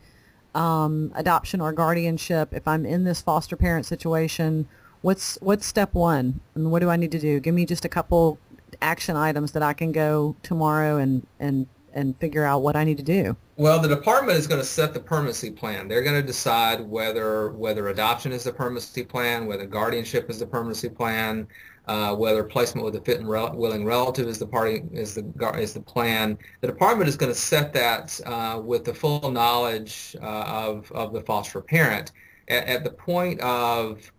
um, 0.53 1.11
adoption 1.15 1.59
or 1.59 1.73
guardianship 1.73 2.53
if 2.53 2.67
I'm 2.67 2.85
in 2.85 3.03
this 3.03 3.19
foster 3.19 3.55
parent 3.55 3.87
situation? 3.87 4.67
What's, 5.01 5.39
what's 5.41 5.65
step 5.65 5.95
one 5.95 6.39
and 6.53 6.69
what 6.69 6.77
do 6.77 6.91
I 6.91 6.95
need 6.95 7.11
to 7.13 7.19
do? 7.19 7.39
Give 7.39 7.55
me 7.55 7.65
just 7.65 7.85
a 7.85 7.89
couple 7.89 8.37
action 8.79 9.15
items 9.15 9.53
that 9.53 9.63
I 9.63 9.73
can 9.73 9.91
go 9.91 10.35
tomorrow 10.43 10.97
and, 10.97 11.25
and 11.39 11.65
and 11.93 12.17
figure 12.19 12.45
out 12.45 12.61
what 12.61 12.75
I 12.75 12.83
need 12.83 12.97
to 12.97 13.03
do? 13.03 13.35
Well, 13.57 13.79
the 13.79 13.87
department 13.87 14.37
is 14.37 14.47
going 14.47 14.61
to 14.61 14.67
set 14.67 14.93
the 14.93 14.99
permanency 14.99 15.51
plan. 15.51 15.87
They're 15.87 16.01
going 16.01 16.19
to 16.19 16.25
decide 16.25 16.81
whether 16.81 17.49
whether 17.49 17.89
adoption 17.89 18.31
is 18.31 18.43
the 18.43 18.53
permanency 18.53 19.03
plan, 19.03 19.45
whether 19.47 19.65
guardianship 19.65 20.29
is 20.29 20.39
the 20.39 20.47
permanency 20.47 20.89
plan, 20.89 21.47
uh, 21.87 22.15
whether 22.15 22.43
placement 22.43 22.85
with 22.85 22.95
a 22.95 23.01
fit 23.01 23.19
and 23.19 23.29
rel- 23.29 23.55
willing 23.55 23.83
relative 23.83 24.27
is 24.27 24.37
the 24.37 24.47
party 24.47 24.83
is 24.93 25.15
the 25.15 25.25
is 25.57 25.73
the 25.73 25.81
plan. 25.81 26.37
The 26.61 26.67
department 26.67 27.09
is 27.09 27.17
going 27.17 27.31
to 27.31 27.39
set 27.39 27.73
that 27.73 28.19
uh, 28.25 28.61
with 28.63 28.85
the 28.85 28.93
full 28.93 29.31
knowledge 29.31 30.15
uh, 30.21 30.25
of 30.25 30.91
of 30.91 31.13
the 31.13 31.21
foster 31.21 31.61
parent 31.61 32.11
at, 32.47 32.65
at 32.67 32.83
the 32.83 32.91
point 32.91 33.39
of 33.41 34.11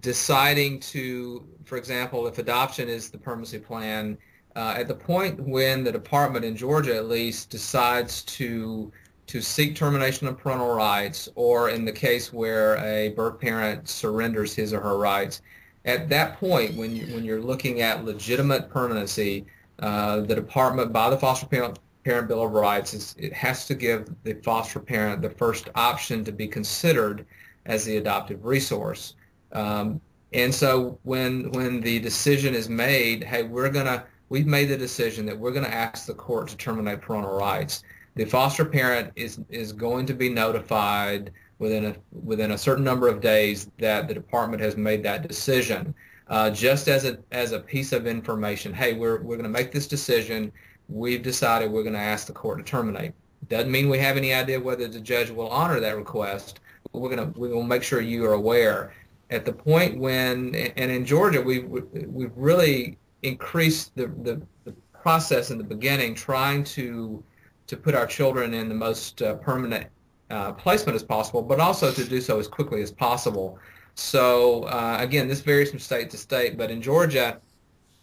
deciding 0.00 0.80
to, 0.80 1.46
for 1.64 1.76
example, 1.76 2.26
if 2.26 2.38
adoption 2.38 2.88
is 2.88 3.10
the 3.10 3.18
permanency 3.18 3.58
plan, 3.58 4.16
uh, 4.56 4.74
at 4.76 4.88
the 4.88 4.94
point 4.94 5.40
when 5.40 5.84
the 5.84 5.92
department 5.92 6.44
in 6.44 6.56
Georgia 6.56 6.96
at 6.96 7.08
least 7.08 7.50
decides 7.50 8.22
to 8.22 8.92
to 9.28 9.42
seek 9.42 9.76
termination 9.76 10.26
of 10.26 10.38
parental 10.38 10.74
rights 10.74 11.28
or 11.34 11.68
in 11.68 11.84
the 11.84 11.92
case 11.92 12.32
where 12.32 12.76
a 12.78 13.10
birth 13.10 13.38
parent 13.38 13.86
surrenders 13.86 14.54
his 14.54 14.72
or 14.72 14.80
her 14.80 14.96
rights, 14.96 15.42
at 15.84 16.08
that 16.08 16.38
point 16.40 16.74
when, 16.76 16.96
you, 16.96 17.14
when 17.14 17.24
you're 17.24 17.40
looking 17.40 17.82
at 17.82 18.06
legitimate 18.06 18.70
permanency, 18.70 19.44
uh, 19.80 20.20
the 20.20 20.34
department 20.34 20.94
by 20.94 21.10
the 21.10 21.16
foster 21.16 21.46
parent, 21.46 21.78
parent 22.04 22.26
bill 22.26 22.42
of 22.42 22.52
rights 22.52 22.94
is, 22.94 23.14
it 23.18 23.34
has 23.34 23.66
to 23.66 23.74
give 23.74 24.08
the 24.24 24.32
foster 24.42 24.80
parent 24.80 25.20
the 25.20 25.30
first 25.30 25.68
option 25.74 26.24
to 26.24 26.32
be 26.32 26.48
considered 26.48 27.26
as 27.66 27.84
the 27.84 27.98
adoptive 27.98 28.46
resource. 28.46 29.14
Um, 29.52 30.00
and 30.32 30.54
so 30.54 30.98
when 31.04 31.50
when 31.52 31.80
the 31.80 31.98
decision 31.98 32.54
is 32.54 32.68
made, 32.68 33.24
hey, 33.24 33.44
we're 33.44 33.70
gonna 33.70 34.04
we've 34.28 34.46
made 34.46 34.66
the 34.66 34.76
decision 34.76 35.26
that 35.26 35.38
we're 35.38 35.52
going 35.52 35.64
to 35.64 35.74
ask 35.74 36.06
the 36.06 36.14
court 36.14 36.48
to 36.48 36.56
terminate 36.56 37.00
parental 37.00 37.32
rights. 37.32 37.82
The 38.14 38.24
foster 38.24 38.64
parent 38.64 39.12
is 39.16 39.38
is 39.48 39.72
going 39.72 40.06
to 40.06 40.14
be 40.14 40.28
notified 40.28 41.30
within 41.58 41.86
a 41.86 41.96
within 42.24 42.52
a 42.52 42.58
certain 42.58 42.84
number 42.84 43.08
of 43.08 43.20
days 43.20 43.70
that 43.78 44.08
the 44.08 44.14
department 44.14 44.62
has 44.62 44.76
made 44.76 45.02
that 45.04 45.26
decision. 45.26 45.94
Uh, 46.28 46.50
just 46.50 46.88
as 46.88 47.04
a 47.04 47.18
as 47.32 47.52
a 47.52 47.60
piece 47.60 47.92
of 47.92 48.06
information, 48.06 48.72
hey, 48.72 48.94
we're 48.94 49.20
we're 49.22 49.36
going 49.36 49.44
to 49.44 49.48
make 49.48 49.72
this 49.72 49.86
decision. 49.86 50.52
We've 50.88 51.22
decided 51.22 51.70
we're 51.70 51.82
going 51.82 51.94
to 51.94 52.00
ask 52.00 52.26
the 52.26 52.32
court 52.32 52.58
to 52.58 52.64
terminate. 52.64 53.12
Doesn't 53.48 53.70
mean 53.70 53.88
we 53.88 53.98
have 53.98 54.16
any 54.16 54.34
idea 54.34 54.58
whether 54.58 54.88
the 54.88 55.00
judge 55.00 55.30
will 55.30 55.48
honor 55.48 55.80
that 55.80 55.96
request. 55.96 56.60
But 56.92 57.00
we're 57.00 57.14
going 57.14 57.32
to 57.32 57.38
we 57.38 57.48
will 57.48 57.62
make 57.62 57.82
sure 57.82 58.00
you 58.00 58.24
are 58.26 58.34
aware. 58.34 58.92
At 59.30 59.44
the 59.44 59.52
point 59.52 59.98
when, 59.98 60.54
and 60.54 60.90
in 60.90 61.04
Georgia, 61.04 61.40
we 61.40 61.60
we've 61.60 62.32
really 62.34 62.98
increase 63.22 63.86
the, 63.94 64.06
the, 64.22 64.40
the, 64.64 64.74
process 65.00 65.50
in 65.50 65.58
the 65.58 65.64
beginning, 65.64 66.14
trying 66.14 66.64
to 66.64 67.22
to 67.68 67.76
put 67.76 67.94
our 67.94 68.06
children 68.06 68.52
in 68.52 68.68
the 68.68 68.74
most 68.74 69.22
uh, 69.22 69.34
permanent 69.36 69.86
uh, 70.30 70.52
placement 70.52 70.96
as 70.96 71.02
possible, 71.02 71.40
but 71.40 71.60
also 71.60 71.92
to 71.92 72.04
do 72.04 72.20
so 72.20 72.38
as 72.38 72.48
quickly 72.48 72.82
as 72.82 72.90
possible. 72.90 73.58
So 73.94 74.64
uh, 74.64 74.96
again, 75.00 75.28
this 75.28 75.40
varies 75.40 75.70
from 75.70 75.78
state 75.78 76.10
to 76.10 76.18
state, 76.18 76.58
but 76.58 76.70
in 76.70 76.82
Georgia, 76.82 77.40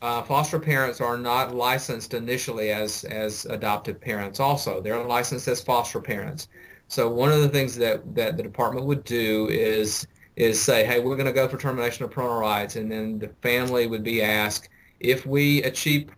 uh, 0.02 0.22
foster 0.24 0.60
parents 0.60 1.02
are 1.02 1.18
not 1.18 1.54
licensed 1.54 2.14
initially 2.14 2.72
as 2.72 3.04
as 3.06 3.46
adoptive 3.46 4.00
parents. 4.00 4.40
Also, 4.40 4.82
they're 4.82 5.04
licensed 5.04 5.48
as 5.48 5.62
foster 5.62 6.00
parents. 6.00 6.48
So 6.88 7.10
one 7.10 7.32
of 7.32 7.42
the 7.42 7.50
things 7.50 7.76
that 7.78 8.16
that 8.16 8.38
the 8.38 8.44
department 8.44 8.86
would 8.86 9.04
do 9.04 9.48
is 9.50 10.08
is 10.36 10.62
say, 10.62 10.86
hey, 10.86 11.00
we're 11.00 11.16
going 11.16 11.28
to 11.28 11.34
go 11.34 11.48
for 11.48 11.58
termination 11.58 12.04
of 12.04 12.12
parental 12.12 12.40
rights, 12.40 12.76
and 12.76 12.92
then 12.92 13.20
the 13.20 13.30
family 13.42 13.88
would 13.88 14.04
be 14.04 14.22
asked 14.22 14.70
if 15.00 15.26
we 15.26 15.64
achieve 15.64 16.10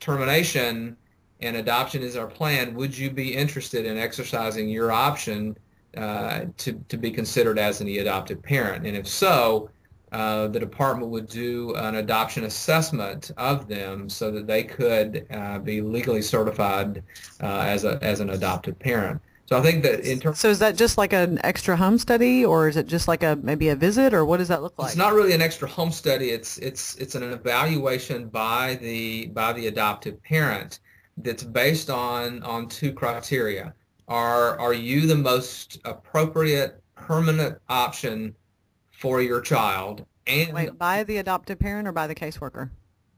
termination 0.00 0.96
and 1.40 1.56
adoption 1.56 2.02
is 2.02 2.16
our 2.16 2.26
plan, 2.26 2.74
would 2.74 2.96
you 2.96 3.10
be 3.10 3.34
interested 3.34 3.84
in 3.84 3.98
exercising 3.98 4.68
your 4.68 4.92
option 4.92 5.56
uh, 5.96 6.46
to, 6.56 6.72
to 6.88 6.96
be 6.96 7.10
considered 7.10 7.58
as 7.58 7.80
an 7.80 7.88
adoptive 7.88 8.42
parent? 8.42 8.86
And 8.86 8.96
if 8.96 9.06
so, 9.06 9.70
uh, 10.12 10.46
the 10.48 10.60
department 10.60 11.10
would 11.10 11.26
do 11.26 11.74
an 11.76 11.96
adoption 11.96 12.44
assessment 12.44 13.30
of 13.38 13.66
them 13.66 14.08
so 14.08 14.30
that 14.30 14.46
they 14.46 14.62
could 14.62 15.26
uh, 15.30 15.58
be 15.58 15.80
legally 15.80 16.20
certified 16.20 17.02
uh, 17.42 17.46
as, 17.46 17.84
a, 17.84 17.98
as 18.02 18.20
an 18.20 18.30
adoptive 18.30 18.78
parent. 18.78 19.20
So 19.52 19.58
I 19.58 19.60
think 19.60 19.82
that 19.82 20.00
in 20.00 20.18
terms. 20.18 20.38
So 20.38 20.48
is 20.48 20.60
that 20.60 20.76
just 20.76 20.96
like 20.96 21.12
an 21.12 21.38
extra 21.44 21.76
home 21.76 21.98
study, 21.98 22.42
or 22.42 22.68
is 22.68 22.78
it 22.78 22.86
just 22.86 23.06
like 23.06 23.22
a 23.22 23.38
maybe 23.42 23.68
a 23.68 23.76
visit, 23.76 24.14
or 24.14 24.24
what 24.24 24.38
does 24.38 24.48
that 24.48 24.62
look 24.62 24.78
like? 24.78 24.88
It's 24.88 24.96
not 24.96 25.12
really 25.12 25.34
an 25.34 25.42
extra 25.42 25.68
home 25.68 25.92
study. 25.92 26.30
It's 26.30 26.56
it's 26.56 26.96
it's 26.96 27.16
an 27.16 27.22
evaluation 27.22 28.28
by 28.28 28.76
the 28.76 29.26
by 29.26 29.52
the 29.52 29.66
adoptive 29.66 30.22
parent 30.22 30.80
that's 31.18 31.44
based 31.44 31.90
on 31.90 32.42
on 32.44 32.66
two 32.66 32.94
criteria. 32.94 33.74
Are 34.08 34.58
are 34.58 34.72
you 34.72 35.06
the 35.06 35.16
most 35.16 35.80
appropriate 35.84 36.82
permanent 36.94 37.58
option 37.68 38.34
for 38.90 39.20
your 39.20 39.42
child? 39.42 40.06
And 40.26 40.54
Wait, 40.54 40.78
by 40.78 41.02
the 41.04 41.18
adoptive 41.18 41.58
parent 41.58 41.86
or 41.86 41.92
by 41.92 42.06
the 42.06 42.14
caseworker? 42.14 42.70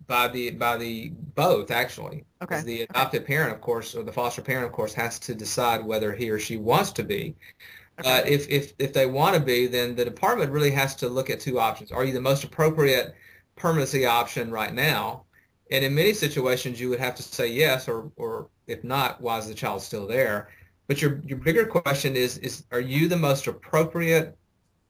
By 0.07 0.29
the 0.29 0.51
by 0.51 0.77
the 0.77 1.11
both 1.35 1.71
actually. 1.71 2.25
Okay. 2.43 2.63
The 2.63 2.83
adoptive 2.83 3.23
okay. 3.23 3.35
parent, 3.35 3.55
of 3.55 3.61
course, 3.61 3.95
or 3.95 4.03
the 4.03 4.13
foster 4.13 4.43
parent, 4.43 4.67
of 4.67 4.73
course, 4.73 4.93
has 4.95 5.19
to 5.21 5.35
decide 5.35 5.85
whether 5.85 6.13
he 6.13 6.31
or 6.31 6.39
she 6.39 6.57
wants 6.57 6.93
to 6.93 7.05
be. 7.05 7.35
Okay. 8.01 8.11
Uh, 8.11 8.23
if 8.27 8.49
if 8.49 8.73
if 8.79 8.93
they 8.93 9.07
want 9.07 9.35
to 9.35 9.41
be, 9.41 9.67
then 9.67 9.95
the 9.95 10.05
department 10.05 10.51
really 10.51 10.71
has 10.71 10.95
to 10.97 11.09
look 11.09 11.31
at 11.31 11.41
two 11.41 11.59
options. 11.59 11.93
Are 11.93 12.05
you 12.05 12.13
the 12.13 12.21
most 12.21 12.45
appropriate 12.45 13.15
permanency 13.57 14.05
option 14.05 14.51
right 14.51 14.75
now? 14.75 15.25
And 15.71 15.85
in 15.85 15.95
many 15.95 16.13
situations, 16.13 16.81
you 16.81 16.91
would 16.91 17.01
have 17.01 17.15
to 17.17 17.23
say 17.23 17.49
yes, 17.49 17.89
or 17.89 18.11
or 18.17 18.49
if 18.67 18.85
not, 18.85 19.21
why 19.21 19.39
is 19.39 19.49
the 19.49 19.55
child 19.55 19.83
still 19.83 20.07
there? 20.07 20.49
But 20.87 21.01
your 21.01 21.21
your 21.25 21.39
bigger 21.39 21.67
question 21.67 22.17
is 22.17 22.39
is 22.39 22.65
are 22.73 22.81
you 22.81 23.09
the 23.09 23.17
most 23.17 23.47
appropriate 23.47 24.37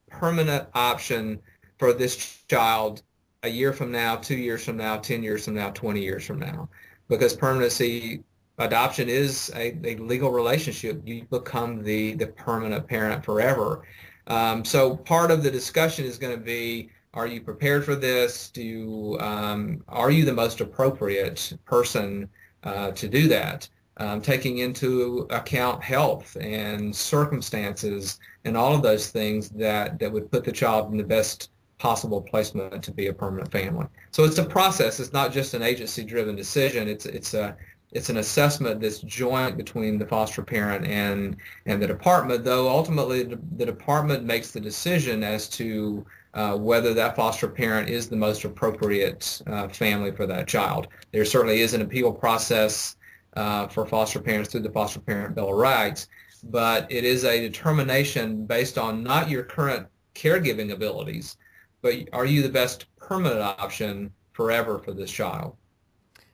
permanent 0.09 0.67
option 0.73 1.39
for 1.77 1.93
this 1.93 2.43
child 2.47 3.03
a 3.45 3.47
year 3.47 3.71
from 3.71 3.91
now, 3.91 4.15
two 4.15 4.35
years 4.35 4.65
from 4.65 4.77
now, 4.77 4.97
10 4.97 5.21
years 5.23 5.45
from 5.45 5.53
now, 5.53 5.69
20 5.69 6.01
years 6.01 6.25
from 6.25 6.39
now. 6.39 6.67
Because 7.07 7.35
permanency 7.35 8.23
adoption 8.57 9.07
is 9.07 9.51
a, 9.55 9.77
a 9.87 9.95
legal 9.97 10.31
relationship. 10.31 11.01
You 11.05 11.25
become 11.29 11.83
the, 11.83 12.13
the 12.15 12.27
permanent 12.27 12.87
parent 12.87 13.23
forever. 13.23 13.83
Um, 14.27 14.65
so 14.65 14.95
part 14.95 15.29
of 15.29 15.43
the 15.43 15.51
discussion 15.51 16.05
is 16.05 16.17
going 16.17 16.35
to 16.35 16.43
be, 16.43 16.89
are 17.13 17.27
you 17.27 17.41
prepared 17.41 17.85
for 17.85 17.95
this? 17.95 18.49
Do 18.49 18.63
you, 18.63 19.17
um, 19.19 19.83
are 19.87 20.09
you 20.09 20.25
the 20.25 20.33
most 20.33 20.59
appropriate 20.59 21.53
person 21.65 22.27
uh, 22.63 22.91
to 22.91 23.07
do 23.07 23.27
that? 23.27 23.69
Um, 23.97 24.21
taking 24.21 24.57
into 24.57 25.25
account 25.29 25.81
health 25.81 26.35
and 26.41 26.93
circumstances 26.93 28.19
and 28.43 28.57
all 28.57 28.75
of 28.75 28.81
those 28.81 29.09
things 29.09 29.49
that, 29.51 29.99
that 29.99 30.11
would 30.11 30.29
put 30.31 30.43
the 30.43 30.51
child 30.51 30.91
in 30.91 30.97
the 30.97 31.03
best 31.03 31.51
possible 31.77 32.21
placement 32.21 32.83
to 32.83 32.91
be 32.91 33.07
a 33.07 33.13
permanent 33.13 33.51
family. 33.51 33.87
So 34.11 34.23
it's 34.23 34.37
a 34.37 34.45
process. 34.45 34.99
It's 34.99 35.13
not 35.13 35.31
just 35.31 35.53
an 35.53 35.61
agency-driven 35.61 36.35
decision. 36.35 36.87
It's 36.87 37.05
it's 37.05 37.33
a 37.33 37.55
it's 37.91 38.09
an 38.09 38.17
assessment 38.17 38.81
that's 38.81 38.99
joint 38.99 39.57
between 39.57 39.97
the 39.97 40.05
foster 40.05 40.41
parent 40.43 40.85
and 40.85 41.37
and 41.65 41.81
the 41.81 41.87
department. 41.87 42.43
Though 42.43 42.69
ultimately 42.69 43.23
the, 43.23 43.65
department 43.65 44.23
makes 44.23 44.51
the 44.51 44.59
decision 44.59 45.23
as 45.23 45.47
to 45.49 46.05
uh, 46.33 46.57
whether 46.57 46.93
that 46.93 47.15
foster 47.15 47.47
parent 47.47 47.89
is 47.89 48.09
the 48.09 48.15
most 48.15 48.43
appropriate 48.43 49.41
uh, 49.47 49.67
family 49.69 50.11
for 50.11 50.25
that 50.27 50.47
child. 50.47 50.87
There 51.11 51.23
certainly 51.25 51.61
is 51.61 51.73
an 51.73 51.81
appeal 51.81 52.11
process 52.11 52.97
uh, 53.35 53.67
for 53.67 53.85
foster 53.85 54.19
parents 54.19 54.51
through 54.51 54.61
the 54.61 54.71
Foster 54.71 54.99
Parent 54.99 55.35
Bill 55.35 55.49
of 55.49 55.55
Rights, 55.55 56.07
but 56.43 56.89
it 56.89 57.03
is 57.03 57.23
a 57.25 57.39
determination 57.39 58.45
based 58.45 58.77
on 58.77 59.03
not 59.03 59.29
your 59.29 59.43
current 59.43 59.87
caregiving 60.13 60.71
abilities, 60.71 61.37
but 61.81 61.95
are 62.13 62.25
you 62.25 62.41
the 62.41 62.49
best 62.49 62.85
permanent 62.97 63.41
option 63.41 64.11
forever 64.33 64.79
for 64.79 64.91
this 64.91 65.11
child? 65.11 65.55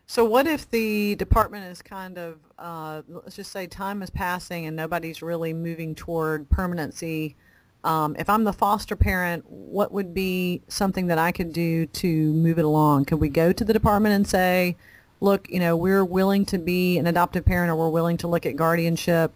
So 0.08 0.26
what 0.26 0.46
if 0.46 0.70
the 0.70 1.16
department 1.16 1.72
is 1.72 1.82
kind 1.82 2.18
of, 2.18 2.40
uh, 2.60 3.02
let's 3.08 3.38
just 3.38 3.52
say 3.52 3.66
time 3.66 4.02
is 4.02 4.10
passing 4.10 4.66
and 4.66 4.76
nobody's 4.76 5.22
really 5.22 5.54
moving 5.54 5.96
toward 5.96 6.50
permanency. 6.50 7.38
Um, 7.86 8.16
if 8.20 8.30
I'm 8.30 8.44
the 8.44 8.54
foster 8.54 8.96
parent, 8.96 9.46
what 9.50 9.92
would 9.94 10.14
be 10.14 10.62
something 10.68 11.08
that 11.08 11.18
I 11.18 11.32
could 11.32 11.54
do 11.54 11.86
to 11.86 12.34
move 12.34 12.60
it 12.60 12.66
along? 12.66 13.06
Could 13.06 13.22
we 13.22 13.30
go 13.30 13.54
to 13.54 13.64
the 13.64 13.72
department 13.72 14.14
and 14.14 14.28
say, 14.28 14.76
look, 15.22 15.50
you 15.50 15.60
know, 15.60 15.78
we're 15.78 16.04
willing 16.04 16.46
to 16.48 16.58
be 16.58 16.98
an 16.98 17.08
adoptive 17.08 17.46
parent 17.46 17.72
or 17.72 17.76
we're 17.76 17.90
willing 17.90 18.18
to 18.18 18.28
look 18.28 18.46
at 18.46 18.56
guardianship. 18.58 19.32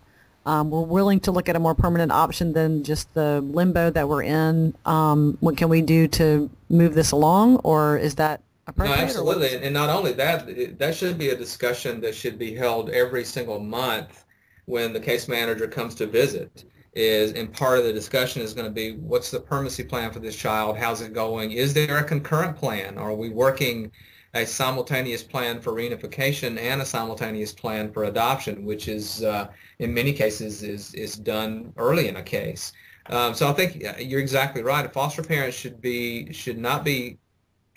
Um, 0.45 0.69
we're 0.69 0.81
willing 0.81 1.19
to 1.21 1.31
look 1.31 1.49
at 1.49 1.55
a 1.55 1.60
more 1.60 1.73
permanent 1.73 2.12
option 2.12 2.53
than 2.53 2.84
just 2.84 3.12
the 3.13 3.41
limbo 3.41 3.89
that 3.89 4.08
we're 4.08 4.23
in. 4.23 4.75
Um, 4.86 5.38
what 5.39 5.58
can 5.58 5.69
we 5.69 5.81
do 5.81 6.08
to 6.10 6.49
move 6.69 6.93
this 6.93 7.12
along, 7.12 7.58
or 7.58 7.97
is 7.97 8.15
that 8.15 8.41
appropriate? 8.67 8.97
No, 8.97 9.03
absolutely. 9.03 9.55
And 9.55 9.73
not 9.73 9.89
only 9.89 10.13
that, 10.13 10.77
that 10.77 10.95
should 10.95 11.17
be 11.17 11.29
a 11.29 11.36
discussion 11.36 11.99
that 12.01 12.13
should 12.13 12.38
be 12.38 12.53
held 12.53 12.89
every 12.91 13.25
single 13.25 13.60
month 13.60 14.25
when 14.65 14.93
the 14.93 14.99
case 14.99 15.27
manager 15.27 15.67
comes 15.67 15.95
to 15.95 16.05
visit. 16.05 16.65
Is 16.93 17.34
and 17.34 17.51
part 17.51 17.77
of 17.77 17.84
the 17.84 17.91
discussion 17.91 18.41
is 18.41 18.53
going 18.53 18.67
to 18.67 18.71
be 18.71 18.93
what's 18.93 19.29
the 19.29 19.39
permanency 19.39 19.84
plan 19.84 20.12
for 20.12 20.19
this 20.19 20.36
child? 20.36 20.77
How's 20.77 21.01
it 21.01 21.12
going? 21.12 21.51
Is 21.51 21.73
there 21.73 21.97
a 21.97 22.03
concurrent 22.03 22.55
plan? 22.55 22.97
Are 22.97 23.13
we 23.13 23.27
working? 23.29 23.91
A 24.35 24.45
simultaneous 24.45 25.23
plan 25.23 25.61
for 25.61 25.71
reunification 25.71 26.59
and 26.59 26.81
a 26.81 26.85
simultaneous 26.85 27.53
plan 27.53 27.91
for 27.91 28.03
adoption, 28.03 28.65
which 28.65 28.87
is 28.89 29.23
uh, 29.23 29.47
in 29.79 29.93
many 29.93 30.13
cases 30.13 30.61
is 30.61 30.93
is 30.93 31.15
done 31.15 31.73
early 31.77 32.09
in 32.09 32.17
a 32.17 32.23
case. 32.23 32.73
Um, 33.07 33.33
so 33.33 33.47
I 33.47 33.53
think 33.53 33.83
you're 33.99 34.19
exactly 34.19 34.61
right. 34.61 34.91
Foster 34.91 35.23
parents 35.23 35.57
should 35.57 35.79
be 35.81 36.31
should 36.33 36.57
not 36.57 36.83
be 36.83 37.17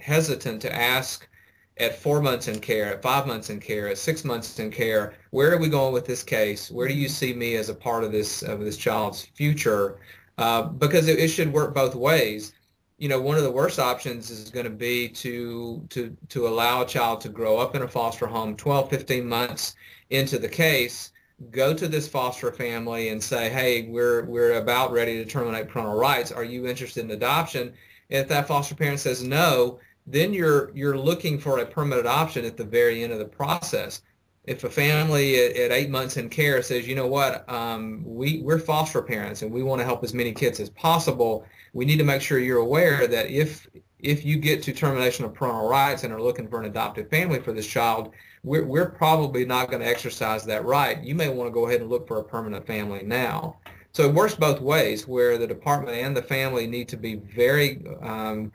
hesitant 0.00 0.60
to 0.62 0.74
ask 0.74 1.28
at 1.78 1.96
four 1.96 2.20
months 2.20 2.48
in 2.48 2.58
care, 2.58 2.86
at 2.86 3.02
five 3.02 3.26
months 3.26 3.50
in 3.50 3.60
care, 3.60 3.88
at 3.88 3.98
six 3.98 4.24
months 4.24 4.58
in 4.58 4.70
care, 4.70 5.14
where 5.30 5.52
are 5.52 5.58
we 5.58 5.68
going 5.68 5.92
with 5.92 6.06
this 6.06 6.24
case? 6.24 6.72
Where 6.72 6.88
do 6.88 6.94
you 6.94 7.08
see 7.08 7.32
me 7.32 7.54
as 7.54 7.68
a 7.68 7.74
part 7.74 8.02
of 8.02 8.10
this 8.10 8.42
of 8.42 8.60
this 8.60 8.76
child's 8.76 9.22
future? 9.22 9.98
Uh, 10.38 10.62
because 10.62 11.08
it, 11.08 11.18
it 11.18 11.28
should 11.28 11.52
work 11.52 11.74
both 11.74 11.94
ways 11.94 12.52
you 12.98 13.08
know, 13.08 13.20
one 13.20 13.36
of 13.36 13.44
the 13.44 13.50
worst 13.50 13.78
options 13.78 14.28
is 14.28 14.50
going 14.50 14.64
to 14.64 14.70
be 14.70 15.08
to 15.08 15.86
to 15.90 16.16
to 16.28 16.48
allow 16.48 16.82
a 16.82 16.86
child 16.86 17.20
to 17.22 17.28
grow 17.28 17.56
up 17.56 17.74
in 17.74 17.82
a 17.82 17.88
foster 17.88 18.26
home 18.26 18.56
12, 18.56 18.90
15 18.90 19.26
months 19.26 19.76
into 20.10 20.38
the 20.38 20.48
case, 20.48 21.12
go 21.50 21.72
to 21.72 21.86
this 21.86 22.08
foster 22.08 22.50
family 22.50 23.10
and 23.10 23.22
say, 23.22 23.48
hey, 23.50 23.82
we're 23.88 24.24
we're 24.24 24.54
about 24.54 24.92
ready 24.92 25.22
to 25.22 25.30
terminate 25.30 25.68
parental 25.68 25.94
rights. 25.94 26.32
Are 26.32 26.44
you 26.44 26.66
interested 26.66 27.04
in 27.04 27.12
adoption? 27.12 27.72
If 28.08 28.26
that 28.28 28.48
foster 28.48 28.74
parent 28.74 29.00
says 29.00 29.22
no, 29.22 29.78
then 30.06 30.34
you're 30.34 30.72
you're 30.74 30.98
looking 30.98 31.38
for 31.38 31.58
a 31.58 31.66
permanent 31.66 32.06
option 32.06 32.44
at 32.44 32.56
the 32.56 32.64
very 32.64 33.04
end 33.04 33.12
of 33.12 33.20
the 33.20 33.24
process. 33.24 34.02
If 34.48 34.64
a 34.64 34.70
family 34.70 35.44
at, 35.44 35.56
at 35.56 35.72
eight 35.72 35.90
months 35.90 36.16
in 36.16 36.28
care 36.28 36.62
says, 36.62 36.88
you 36.88 36.94
know 36.94 37.06
what, 37.06 37.48
um, 37.48 38.02
we 38.04 38.40
we're 38.42 38.58
foster 38.58 39.02
parents 39.02 39.42
and 39.42 39.52
we 39.52 39.62
want 39.62 39.80
to 39.80 39.84
help 39.84 40.02
as 40.02 40.14
many 40.14 40.32
kids 40.32 40.58
as 40.60 40.70
possible 40.70 41.44
we 41.72 41.84
need 41.84 41.98
to 41.98 42.04
make 42.04 42.22
sure 42.22 42.38
you're 42.38 42.58
aware 42.58 43.06
that 43.06 43.30
if 43.30 43.68
if 44.00 44.24
you 44.24 44.36
get 44.36 44.62
to 44.62 44.72
termination 44.72 45.24
of 45.24 45.34
parental 45.34 45.68
rights 45.68 46.04
and 46.04 46.12
are 46.12 46.22
looking 46.22 46.48
for 46.48 46.60
an 46.60 46.66
adoptive 46.66 47.10
family 47.10 47.40
for 47.40 47.52
this 47.52 47.66
child, 47.66 48.12
we're, 48.44 48.64
we're 48.64 48.90
probably 48.90 49.44
not 49.44 49.70
going 49.70 49.82
to 49.82 49.88
exercise 49.88 50.44
that 50.44 50.64
right. 50.64 51.02
You 51.02 51.16
may 51.16 51.28
want 51.28 51.48
to 51.48 51.52
go 51.52 51.66
ahead 51.66 51.80
and 51.80 51.90
look 51.90 52.06
for 52.06 52.20
a 52.20 52.24
permanent 52.24 52.64
family 52.64 53.02
now. 53.02 53.56
So 53.90 54.04
it 54.04 54.14
works 54.14 54.36
both 54.36 54.60
ways, 54.60 55.08
where 55.08 55.36
the 55.36 55.48
department 55.48 55.96
and 55.96 56.16
the 56.16 56.22
family 56.22 56.68
need 56.68 56.86
to 56.88 56.96
be 56.96 57.16
very, 57.16 57.84
um, 58.00 58.52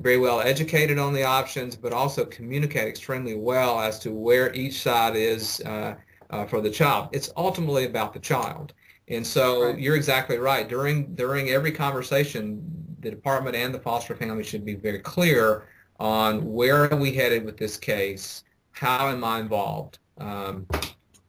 very 0.00 0.18
well 0.18 0.40
educated 0.40 0.98
on 0.98 1.12
the 1.12 1.22
options, 1.22 1.76
but 1.76 1.92
also 1.92 2.24
communicate 2.24 2.88
extremely 2.88 3.34
well 3.34 3.80
as 3.80 3.98
to 4.00 4.10
where 4.10 4.52
each 4.54 4.82
side 4.82 5.16
is 5.16 5.60
uh, 5.60 5.94
uh, 6.30 6.44
for 6.46 6.60
the 6.60 6.70
child. 6.70 7.08
It's 7.12 7.30
ultimately 7.36 7.84
about 7.84 8.12
the 8.12 8.18
child. 8.18 8.72
And 9.08 9.26
so 9.26 9.66
right. 9.66 9.78
you're 9.78 9.96
exactly 9.96 10.38
right. 10.38 10.68
During 10.68 11.14
during 11.14 11.50
every 11.50 11.72
conversation, 11.72 12.62
the 13.00 13.10
department 13.10 13.54
and 13.54 13.72
the 13.74 13.78
foster 13.78 14.14
family 14.14 14.42
should 14.42 14.64
be 14.64 14.74
very 14.74 14.98
clear 14.98 15.68
on 16.00 16.44
where 16.52 16.90
are 16.90 16.96
we 16.96 17.12
headed 17.12 17.44
with 17.44 17.56
this 17.56 17.76
case? 17.76 18.44
How 18.72 19.08
am 19.08 19.22
I 19.22 19.40
involved? 19.40 19.98
Um, 20.18 20.66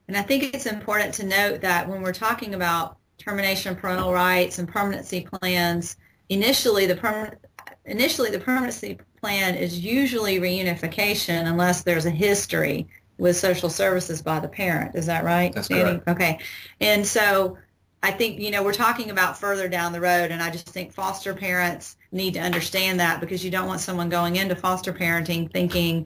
and 0.08 0.16
I 0.16 0.22
think 0.22 0.56
it's 0.56 0.66
important 0.66 1.14
to 1.16 1.26
note 1.26 1.62
that 1.62 1.88
when 1.88 2.02
we're 2.02 2.14
talking 2.14 2.56
about 2.56 2.98
termination 3.18 3.74
of 3.74 3.80
parental 3.80 4.14
rights 4.14 4.60
and 4.60 4.68
permanency 4.68 5.28
plans, 5.32 5.98
initially 6.30 6.86
the 6.86 6.96
permanent 6.96 7.45
initially 7.86 8.30
the 8.32 8.40
permanency 8.40 8.98
plan 9.22 9.56
is 9.56 9.80
usually 9.80 10.40
reunification 10.40 11.48
unless 11.48 11.84
there's 11.84 12.06
a 12.06 12.12
history 12.12 12.88
with 13.18 13.38
social 13.38 13.70
services 13.70 14.22
by 14.22 14.40
the 14.40 14.48
parent. 14.48 14.96
Is 14.96 15.06
that 15.06 15.24
right? 15.24 15.54
That's 15.54 15.68
correct. 15.68 16.08
Okay. 16.08 16.40
And 16.82 17.06
so 17.06 17.58
I 18.04 18.12
think, 18.12 18.40
you 18.40 18.52
know, 18.52 18.64
we're 18.64 18.74
talking 18.74 19.10
about 19.10 19.38
further 19.38 19.68
down 19.68 19.92
the 19.92 20.02
road, 20.02 20.32
and 20.32 20.44
I 20.44 20.52
just 20.52 20.68
think 20.70 20.92
foster 20.92 21.34
parents 21.34 21.98
need 22.12 22.34
to 22.36 22.40
understand 22.40 23.00
that 23.00 23.20
because 23.20 23.44
you 23.44 23.50
don't 23.50 23.68
want 23.68 23.82
someone 23.82 24.10
going 24.10 24.36
into 24.36 24.56
foster 24.56 24.94
parenting 24.94 25.52
thinking, 25.52 26.06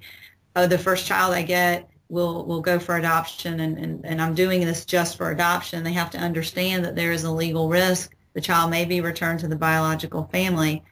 oh, 0.55 0.65
the 0.65 0.77
first 0.77 1.05
child 1.05 1.33
I 1.33 1.41
get 1.41 1.89
will 2.09 2.45
will 2.45 2.61
go 2.61 2.79
for 2.79 2.97
adoption 2.97 3.59
and, 3.59 3.77
and, 3.77 4.05
and 4.05 4.21
I'm 4.21 4.33
doing 4.33 4.61
this 4.61 4.85
just 4.85 5.17
for 5.17 5.31
adoption. 5.31 5.83
They 5.83 5.93
have 5.93 6.09
to 6.11 6.17
understand 6.17 6.85
that 6.85 6.95
there 6.95 7.11
is 7.11 7.23
a 7.23 7.31
legal 7.31 7.69
risk. 7.69 8.15
The 8.33 8.41
child 8.41 8.71
may 8.71 8.85
be 8.85 9.01
returned 9.01 9.41
to 9.41 9.47
the 9.47 9.55
biological 9.55 10.23
family. 10.31 10.83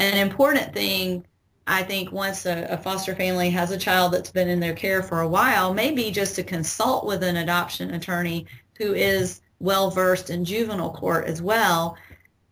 An 0.00 0.16
important 0.16 0.72
thing, 0.72 1.26
I 1.66 1.82
think, 1.82 2.10
once 2.10 2.46
a, 2.46 2.66
a 2.70 2.78
foster 2.78 3.14
family 3.14 3.50
has 3.50 3.70
a 3.70 3.76
child 3.76 4.14
that's 4.14 4.30
been 4.30 4.48
in 4.48 4.58
their 4.58 4.72
care 4.72 5.02
for 5.02 5.20
a 5.20 5.28
while, 5.28 5.74
maybe 5.74 6.10
just 6.10 6.34
to 6.36 6.42
consult 6.42 7.06
with 7.06 7.22
an 7.22 7.36
adoption 7.36 7.92
attorney 7.92 8.46
who 8.78 8.94
is 8.94 9.42
well 9.58 9.90
versed 9.90 10.30
in 10.30 10.42
juvenile 10.42 10.90
court 10.90 11.26
as 11.26 11.42
well, 11.42 11.98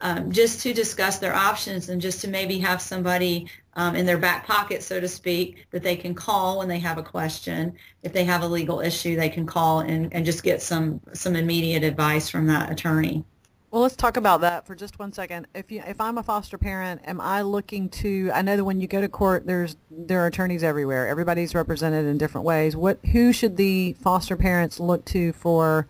um, 0.02 0.30
just 0.30 0.60
to 0.60 0.74
discuss 0.74 1.18
their 1.18 1.34
options 1.34 1.88
and 1.88 2.02
just 2.02 2.20
to 2.20 2.28
maybe 2.28 2.58
have 2.58 2.82
somebody 2.82 3.48
um, 3.76 3.96
in 3.96 4.04
their 4.04 4.18
back 4.18 4.46
pocket, 4.46 4.82
so 4.82 5.00
to 5.00 5.08
speak, 5.08 5.66
that 5.70 5.82
they 5.82 5.96
can 5.96 6.14
call 6.14 6.58
when 6.58 6.68
they 6.68 6.78
have 6.78 6.98
a 6.98 7.02
question. 7.02 7.72
If 8.02 8.12
they 8.12 8.24
have 8.24 8.42
a 8.42 8.46
legal 8.46 8.80
issue, 8.80 9.16
they 9.16 9.30
can 9.30 9.46
call 9.46 9.80
and, 9.80 10.12
and 10.12 10.26
just 10.26 10.42
get 10.42 10.60
some 10.60 11.00
some 11.14 11.34
immediate 11.34 11.82
advice 11.82 12.28
from 12.28 12.46
that 12.48 12.70
attorney. 12.70 13.24
Well, 13.70 13.82
let's 13.82 13.96
talk 13.96 14.16
about 14.16 14.40
that 14.40 14.66
for 14.66 14.74
just 14.74 14.98
one 14.98 15.12
second. 15.12 15.46
If 15.54 15.70
you, 15.70 15.82
if 15.86 16.00
I'm 16.00 16.16
a 16.16 16.22
foster 16.22 16.56
parent, 16.56 17.02
am 17.04 17.20
I 17.20 17.42
looking 17.42 17.90
to? 17.90 18.30
I 18.32 18.40
know 18.40 18.56
that 18.56 18.64
when 18.64 18.80
you 18.80 18.86
go 18.86 19.02
to 19.02 19.08
court, 19.08 19.46
there's 19.46 19.76
there 19.90 20.22
are 20.24 20.26
attorneys 20.26 20.62
everywhere. 20.62 21.06
Everybody's 21.06 21.54
represented 21.54 22.06
in 22.06 22.16
different 22.16 22.46
ways. 22.46 22.74
What 22.74 22.98
who 23.12 23.30
should 23.32 23.58
the 23.58 23.92
foster 24.00 24.36
parents 24.36 24.80
look 24.80 25.04
to 25.06 25.34
for 25.34 25.86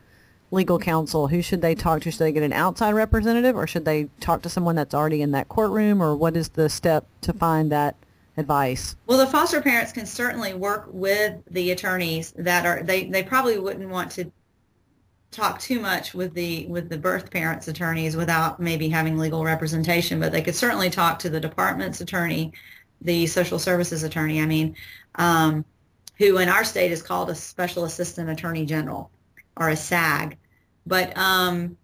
legal 0.50 0.80
counsel? 0.80 1.28
Who 1.28 1.40
should 1.40 1.62
they 1.62 1.76
talk 1.76 2.02
to? 2.02 2.10
Should 2.10 2.18
they 2.18 2.32
get 2.32 2.42
an 2.42 2.52
outside 2.52 2.92
representative 2.92 3.54
or 3.54 3.68
should 3.68 3.84
they 3.84 4.08
talk 4.18 4.42
to 4.42 4.48
someone 4.48 4.74
that's 4.74 4.94
already 4.94 5.22
in 5.22 5.30
that 5.32 5.48
courtroom 5.48 6.02
or 6.02 6.16
what 6.16 6.36
is 6.36 6.48
the 6.48 6.68
step 6.68 7.06
to 7.20 7.32
find 7.32 7.70
that 7.70 7.94
advice? 8.36 8.96
Well, 9.06 9.18
the 9.18 9.26
foster 9.26 9.60
parents 9.60 9.92
can 9.92 10.06
certainly 10.06 10.54
work 10.54 10.88
with 10.90 11.34
the 11.50 11.70
attorneys 11.70 12.32
that 12.38 12.64
are, 12.64 12.82
they, 12.82 13.04
they 13.04 13.22
probably 13.22 13.58
wouldn't 13.58 13.88
want 13.88 14.12
to 14.12 14.32
talk 15.30 15.60
too 15.60 15.80
much 15.80 16.14
with 16.14 16.34
the 16.34 16.66
with 16.66 16.88
the 16.88 16.98
birth 16.98 17.30
parents 17.30 17.68
attorneys 17.68 18.16
without 18.16 18.60
maybe 18.60 18.88
having 18.88 19.18
legal 19.18 19.44
representation, 19.44 20.20
but 20.20 20.32
they 20.32 20.42
could 20.42 20.54
certainly 20.54 20.90
talk 20.90 21.18
to 21.20 21.30
the 21.30 21.40
department's 21.40 22.00
attorney, 22.00 22.52
the 23.00 23.26
social 23.26 23.58
services 23.58 24.02
attorney. 24.02 24.40
I 24.40 24.46
mean, 24.46 24.74
um, 25.16 25.64
who 26.18 26.38
in 26.38 26.48
our 26.48 26.64
state 26.64 26.92
is 26.92 27.02
called 27.02 27.30
a 27.30 27.34
Special 27.34 27.84
Assistant 27.84 28.28
Attorney 28.28 28.66
General 28.66 29.10
or 29.56 29.70
a 29.70 29.76
SAG. 29.76 30.36
But 30.86 31.16
um, 31.16 31.76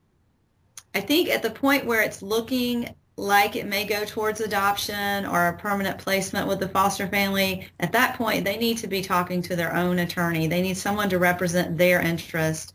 I 0.94 1.00
think 1.00 1.28
at 1.28 1.42
the 1.42 1.50
point 1.50 1.86
where 1.86 2.02
it's 2.02 2.22
looking 2.22 2.94
like 3.16 3.54
it 3.54 3.66
may 3.66 3.84
go 3.84 4.04
towards 4.04 4.40
adoption 4.40 5.24
or 5.26 5.46
a 5.46 5.56
permanent 5.56 5.98
placement 5.98 6.48
with 6.48 6.58
the 6.58 6.68
foster 6.68 7.06
family, 7.06 7.68
at 7.78 7.92
that 7.92 8.16
point 8.16 8.44
they 8.44 8.56
need 8.56 8.78
to 8.78 8.88
be 8.88 9.02
talking 9.02 9.40
to 9.42 9.54
their 9.54 9.74
own 9.74 10.00
attorney. 10.00 10.46
They 10.46 10.62
need 10.62 10.76
someone 10.76 11.08
to 11.10 11.18
represent 11.18 11.78
their 11.78 12.00
interest. 12.00 12.73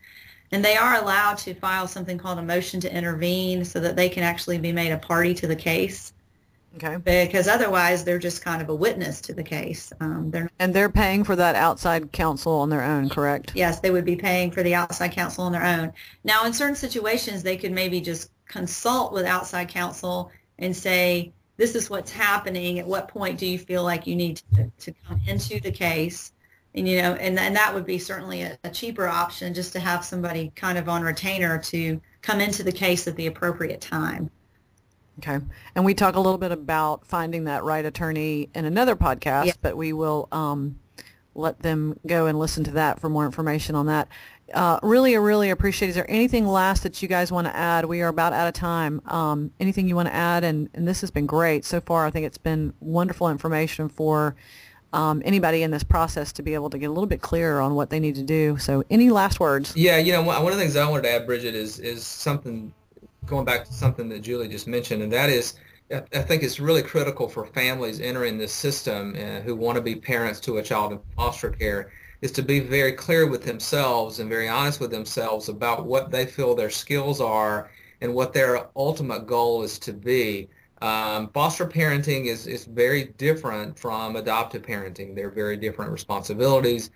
And 0.52 0.64
they 0.64 0.76
are 0.76 0.96
allowed 0.96 1.38
to 1.38 1.54
file 1.54 1.86
something 1.86 2.18
called 2.18 2.38
a 2.38 2.42
motion 2.42 2.80
to 2.80 2.94
intervene 2.94 3.64
so 3.64 3.78
that 3.80 3.96
they 3.96 4.08
can 4.08 4.24
actually 4.24 4.58
be 4.58 4.72
made 4.72 4.90
a 4.90 4.98
party 4.98 5.32
to 5.34 5.46
the 5.46 5.56
case. 5.56 6.12
Okay. 6.76 6.96
Because 7.26 7.48
otherwise 7.48 8.04
they're 8.04 8.18
just 8.18 8.44
kind 8.44 8.62
of 8.62 8.68
a 8.68 8.74
witness 8.74 9.20
to 9.22 9.32
the 9.34 9.42
case. 9.42 9.92
Um, 10.00 10.30
they're 10.30 10.48
And 10.60 10.72
they're 10.72 10.88
paying 10.88 11.24
for 11.24 11.34
that 11.36 11.56
outside 11.56 12.12
counsel 12.12 12.52
on 12.52 12.68
their 12.68 12.82
own, 12.82 13.08
correct? 13.08 13.52
yes, 13.54 13.80
they 13.80 13.90
would 13.90 14.04
be 14.04 14.16
paying 14.16 14.50
for 14.50 14.62
the 14.62 14.74
outside 14.74 15.12
counsel 15.12 15.44
on 15.44 15.52
their 15.52 15.64
own. 15.64 15.92
Now, 16.22 16.44
in 16.46 16.52
certain 16.52 16.76
situations, 16.76 17.42
they 17.42 17.56
could 17.56 17.72
maybe 17.72 18.00
just 18.00 18.30
consult 18.46 19.12
with 19.12 19.26
outside 19.26 19.68
counsel 19.68 20.30
and 20.58 20.76
say, 20.76 21.32
this 21.56 21.74
is 21.74 21.90
what's 21.90 22.10
happening. 22.10 22.78
At 22.78 22.86
what 22.86 23.08
point 23.08 23.38
do 23.38 23.46
you 23.46 23.58
feel 23.58 23.82
like 23.82 24.06
you 24.06 24.16
need 24.16 24.40
to, 24.54 24.70
to 24.78 24.94
come 25.06 25.20
into 25.26 25.60
the 25.60 25.72
case? 25.72 26.32
And, 26.74 26.88
you 26.88 27.02
know, 27.02 27.14
and, 27.14 27.38
and 27.38 27.56
that 27.56 27.74
would 27.74 27.84
be 27.84 27.98
certainly 27.98 28.42
a, 28.42 28.58
a 28.62 28.70
cheaper 28.70 29.08
option 29.08 29.54
just 29.54 29.72
to 29.72 29.80
have 29.80 30.04
somebody 30.04 30.52
kind 30.54 30.78
of 30.78 30.88
on 30.88 31.02
retainer 31.02 31.58
to 31.58 32.00
come 32.22 32.40
into 32.40 32.62
the 32.62 32.72
case 32.72 33.08
at 33.08 33.16
the 33.16 33.26
appropriate 33.26 33.80
time. 33.80 34.30
Okay. 35.18 35.44
And 35.74 35.84
we 35.84 35.94
talk 35.94 36.14
a 36.14 36.20
little 36.20 36.38
bit 36.38 36.52
about 36.52 37.06
finding 37.06 37.44
that 37.44 37.64
right 37.64 37.84
attorney 37.84 38.48
in 38.54 38.64
another 38.64 38.96
podcast, 38.96 39.46
Yeah. 39.46 39.52
but 39.60 39.76
we 39.76 39.92
will 39.92 40.28
um, 40.32 40.78
let 41.34 41.58
them 41.60 41.98
go 42.06 42.26
and 42.26 42.38
listen 42.38 42.64
to 42.64 42.70
that 42.72 43.00
for 43.00 43.08
more 43.08 43.26
information 43.26 43.74
on 43.74 43.86
that. 43.86 44.08
Uh, 44.54 44.78
really, 44.82 45.16
really 45.16 45.50
appreciate. 45.50 45.88
Is 45.88 45.94
there 45.94 46.10
anything 46.10 46.46
last 46.46 46.82
that 46.84 47.02
you 47.02 47.08
guys 47.08 47.30
want 47.30 47.46
to 47.46 47.54
add? 47.54 47.84
We 47.84 48.00
are 48.02 48.08
about 48.08 48.32
out 48.32 48.48
of 48.48 48.54
time. 48.54 49.00
Um, 49.06 49.50
anything 49.60 49.88
you 49.88 49.94
want 49.94 50.08
to 50.08 50.14
add? 50.14 50.42
And, 50.42 50.68
and 50.74 50.88
this 50.88 51.00
has 51.02 51.10
been 51.10 51.26
great 51.26 51.64
so 51.64 51.80
far. 51.80 52.06
I 52.06 52.10
think 52.10 52.26
it's 52.26 52.38
been 52.38 52.72
wonderful 52.80 53.28
information 53.28 53.88
for 53.88 54.34
um, 54.92 55.22
anybody 55.24 55.62
in 55.62 55.70
this 55.70 55.84
process 55.84 56.32
to 56.32 56.42
be 56.42 56.54
able 56.54 56.70
to 56.70 56.78
get 56.78 56.86
a 56.86 56.92
little 56.92 57.06
bit 57.06 57.20
clearer 57.20 57.60
on 57.60 57.74
what 57.74 57.90
they 57.90 58.00
need 58.00 58.14
to 58.16 58.22
do. 58.22 58.58
So, 58.58 58.84
any 58.90 59.10
last 59.10 59.40
words? 59.40 59.74
Yeah, 59.76 59.98
you 59.98 60.12
know, 60.12 60.22
one 60.22 60.40
of 60.40 60.58
the 60.58 60.62
things 60.62 60.76
I 60.76 60.88
wanted 60.88 61.02
to 61.02 61.12
add, 61.12 61.26
Bridgette, 61.26 61.54
is 61.54 61.78
is 61.78 62.04
something 62.04 62.72
going 63.26 63.44
back 63.44 63.64
to 63.66 63.72
something 63.72 64.08
that 64.08 64.20
Juli 64.20 64.48
just 64.48 64.66
mentioned, 64.66 65.02
and 65.02 65.12
that 65.12 65.30
is, 65.30 65.54
I 65.92 66.02
I 66.14 66.22
think 66.22 66.42
it's 66.42 66.58
really 66.58 66.82
critical 66.82 67.28
for 67.28 67.46
families 67.46 68.00
entering 68.00 68.38
this 68.38 68.52
system 68.52 69.14
uh, 69.16 69.40
who 69.40 69.54
want 69.54 69.76
to 69.76 69.82
be 69.82 69.94
parents 69.94 70.40
to 70.40 70.58
a 70.58 70.62
child 70.62 70.92
in 70.92 71.00
foster 71.16 71.50
care, 71.50 71.92
is 72.20 72.32
to 72.32 72.42
be 72.42 72.60
very 72.60 72.92
clear 72.92 73.26
with 73.26 73.44
themselves 73.44 74.18
and 74.18 74.28
very 74.28 74.48
honest 74.48 74.80
with 74.80 74.90
themselves 74.90 75.48
about 75.48 75.86
what 75.86 76.10
they 76.10 76.26
feel 76.26 76.54
their 76.54 76.70
skills 76.70 77.20
are 77.20 77.70
and 78.00 78.12
what 78.12 78.32
their 78.32 78.66
ultimate 78.76 79.26
goal 79.26 79.62
is 79.62 79.78
to 79.78 79.92
be. 79.92 80.48
Um, 80.82 81.28
foster 81.28 81.66
parenting 81.66 82.26
is, 82.26 82.46
is 82.46 82.64
very 82.64 83.04
different 83.18 83.78
from 83.78 84.16
adoptive 84.16 84.62
parenting. 84.62 85.14
They're 85.14 85.30
very 85.30 85.56
different 85.56 85.92
responsibilities, 85.92 86.90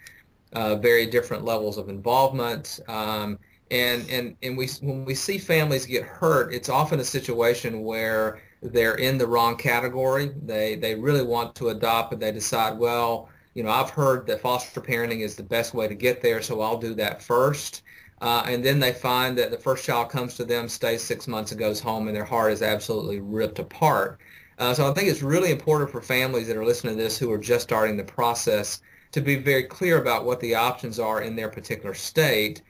uh, 0.54 0.76
very 0.76 1.06
different 1.06 1.44
levels 1.44 1.76
of 1.76 1.88
involvement. 1.88 2.80
Um, 2.88 3.38
and, 3.70 4.08
and, 4.10 4.36
and 4.42 4.56
we, 4.56 4.68
when 4.80 5.04
we 5.04 5.14
see 5.14 5.38
families 5.38 5.86
get 5.86 6.02
hurt, 6.02 6.52
it's 6.54 6.68
often 6.68 7.00
a 7.00 7.04
situation 7.04 7.82
where 7.82 8.40
they're 8.62 8.96
in 8.96 9.18
the 9.18 9.26
wrong 9.26 9.56
category. 9.56 10.32
They, 10.44 10.76
they 10.76 10.94
really 10.94 11.22
want 11.22 11.54
to 11.56 11.68
adopt, 11.68 12.10
but 12.10 12.20
they 12.20 12.32
decide, 12.32 12.78
well, 12.78 13.28
you 13.54 13.62
know, 13.62 13.70
I've 13.70 13.90
heard 13.90 14.26
that 14.26 14.40
foster 14.40 14.80
parenting 14.80 15.20
is 15.20 15.36
the 15.36 15.42
best 15.42 15.74
way 15.74 15.86
to 15.88 15.94
get 15.94 16.20
there, 16.20 16.42
so 16.42 16.60
I'll 16.60 16.78
do 16.78 16.94
that 16.94 17.22
first. 17.22 17.82
Uh, 18.24 18.42
and 18.46 18.64
then 18.64 18.80
they 18.80 18.90
find 18.90 19.36
that 19.36 19.50
the 19.50 19.58
first 19.58 19.84
child 19.84 20.08
comes 20.08 20.34
to 20.34 20.46
them, 20.46 20.66
stays 20.66 21.02
six 21.02 21.28
months, 21.28 21.52
and 21.52 21.60
goes 21.60 21.78
home, 21.78 22.08
and 22.08 22.16
their 22.16 22.24
heart 22.24 22.50
is 22.52 22.62
absolutely 22.62 23.20
ripped 23.20 23.58
apart. 23.58 24.18
Uh, 24.58 24.72
so 24.72 24.90
I 24.90 24.94
think 24.94 25.10
it's 25.10 25.20
really 25.20 25.50
important 25.50 25.90
for 25.90 26.00
families 26.00 26.46
that 26.46 26.56
are 26.56 26.64
listening 26.64 26.96
to 26.96 27.02
this 27.02 27.18
who 27.18 27.30
are 27.30 27.36
just 27.36 27.64
starting 27.64 27.98
the 27.98 28.04
process 28.04 28.80
to 29.12 29.20
be 29.20 29.36
very 29.36 29.64
clear 29.64 29.98
about 29.98 30.24
what 30.24 30.40
the 30.40 30.54
options 30.54 30.98
are 30.98 31.20
in 31.20 31.36
their 31.36 31.50
particular 31.50 31.92
state, 31.92 32.62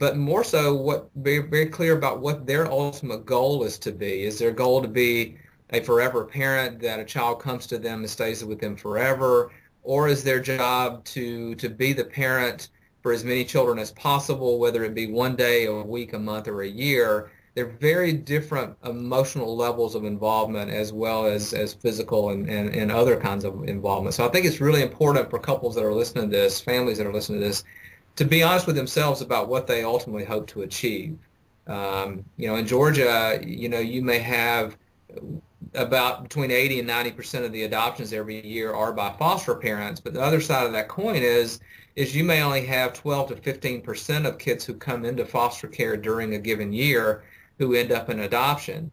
but 0.00 0.16
more 0.16 0.42
so 0.42 0.74
what 0.74 1.08
be 1.22 1.38
very 1.38 1.66
clear 1.66 1.96
about 1.96 2.18
what 2.18 2.44
their 2.44 2.68
ultimate 2.68 3.24
goal 3.24 3.62
is 3.62 3.78
to 3.78 3.92
be. 3.92 4.24
Is 4.24 4.40
their 4.40 4.50
goal 4.50 4.82
to 4.82 4.88
be 4.88 5.36
a 5.70 5.80
forever 5.82 6.24
parent 6.24 6.80
that 6.80 6.98
a 6.98 7.04
child 7.04 7.38
comes 7.38 7.68
to 7.68 7.78
them 7.78 8.00
and 8.00 8.10
stays 8.10 8.44
with 8.44 8.58
them 8.58 8.74
forever, 8.74 9.52
or 9.84 10.08
is 10.08 10.24
their 10.24 10.40
job 10.40 11.04
to 11.04 11.54
to 11.54 11.68
be 11.68 11.92
the 11.92 12.04
parent 12.04 12.70
for 13.06 13.12
as 13.12 13.22
many 13.22 13.44
children 13.44 13.78
as 13.78 13.92
possible, 13.92 14.58
whether 14.58 14.82
it 14.82 14.92
be 14.92 15.06
one 15.06 15.36
day, 15.36 15.66
a 15.66 15.72
week, 15.72 16.12
a 16.12 16.18
month, 16.18 16.48
or 16.48 16.62
a 16.62 16.68
year? 16.68 17.30
They're 17.54 17.64
very 17.64 18.12
different 18.12 18.76
emotional 18.84 19.56
levels 19.56 19.94
of 19.94 20.04
involvement 20.04 20.72
as 20.72 20.92
well 20.92 21.24
as, 21.24 21.52
as 21.52 21.72
physical 21.72 22.30
and, 22.30 22.50
and, 22.50 22.74
and 22.74 22.90
other 22.90 23.16
kinds 23.16 23.44
of 23.44 23.62
involvement. 23.68 24.14
So 24.14 24.26
I 24.26 24.28
think 24.32 24.44
it's 24.44 24.60
really 24.60 24.82
important 24.82 25.30
for 25.30 25.38
couples 25.38 25.76
that 25.76 25.84
are 25.84 25.94
listening 25.94 26.30
to 26.30 26.36
this, 26.36 26.60
families 26.60 26.98
that 26.98 27.06
are 27.06 27.12
listening 27.12 27.38
to 27.42 27.46
this, 27.46 27.62
to 28.16 28.24
be 28.24 28.42
honest 28.42 28.66
with 28.66 28.74
themselves 28.74 29.20
about 29.20 29.48
what 29.48 29.68
they 29.68 29.84
ultimately 29.84 30.24
hope 30.24 30.48
to 30.48 30.62
achieve. 30.62 31.16
Um, 31.68 32.24
you 32.36 32.48
know, 32.48 32.56
in 32.56 32.66
Georgia, 32.66 33.40
you 33.40 33.68
know, 33.68 33.78
you 33.78 34.02
may 34.02 34.18
have 34.18 34.76
about 35.74 36.24
between 36.24 36.50
80 36.50 36.80
and 36.80 36.88
90 36.88 37.12
percent 37.12 37.44
of 37.44 37.52
the 37.52 37.62
adoptions 37.62 38.12
every 38.12 38.44
year 38.44 38.74
are 38.74 38.92
by 38.92 39.12
foster 39.12 39.54
parents. 39.54 40.00
But 40.00 40.12
the 40.12 40.20
other 40.20 40.40
side 40.40 40.66
of 40.66 40.72
that 40.72 40.88
coin 40.88 41.22
is 41.22 41.60
is 41.96 42.14
you 42.14 42.22
may 42.22 42.42
only 42.42 42.64
have 42.66 42.92
12 42.92 43.30
to 43.30 43.36
15 43.36 43.80
percent 43.82 44.26
of 44.26 44.38
kids 44.38 44.64
who 44.64 44.74
come 44.74 45.04
into 45.04 45.24
foster 45.24 45.66
care 45.66 45.96
during 45.96 46.34
a 46.34 46.38
given 46.38 46.72
year 46.72 47.24
who 47.58 47.74
end 47.74 47.90
up 47.90 48.10
in 48.10 48.20
adoption. 48.20 48.90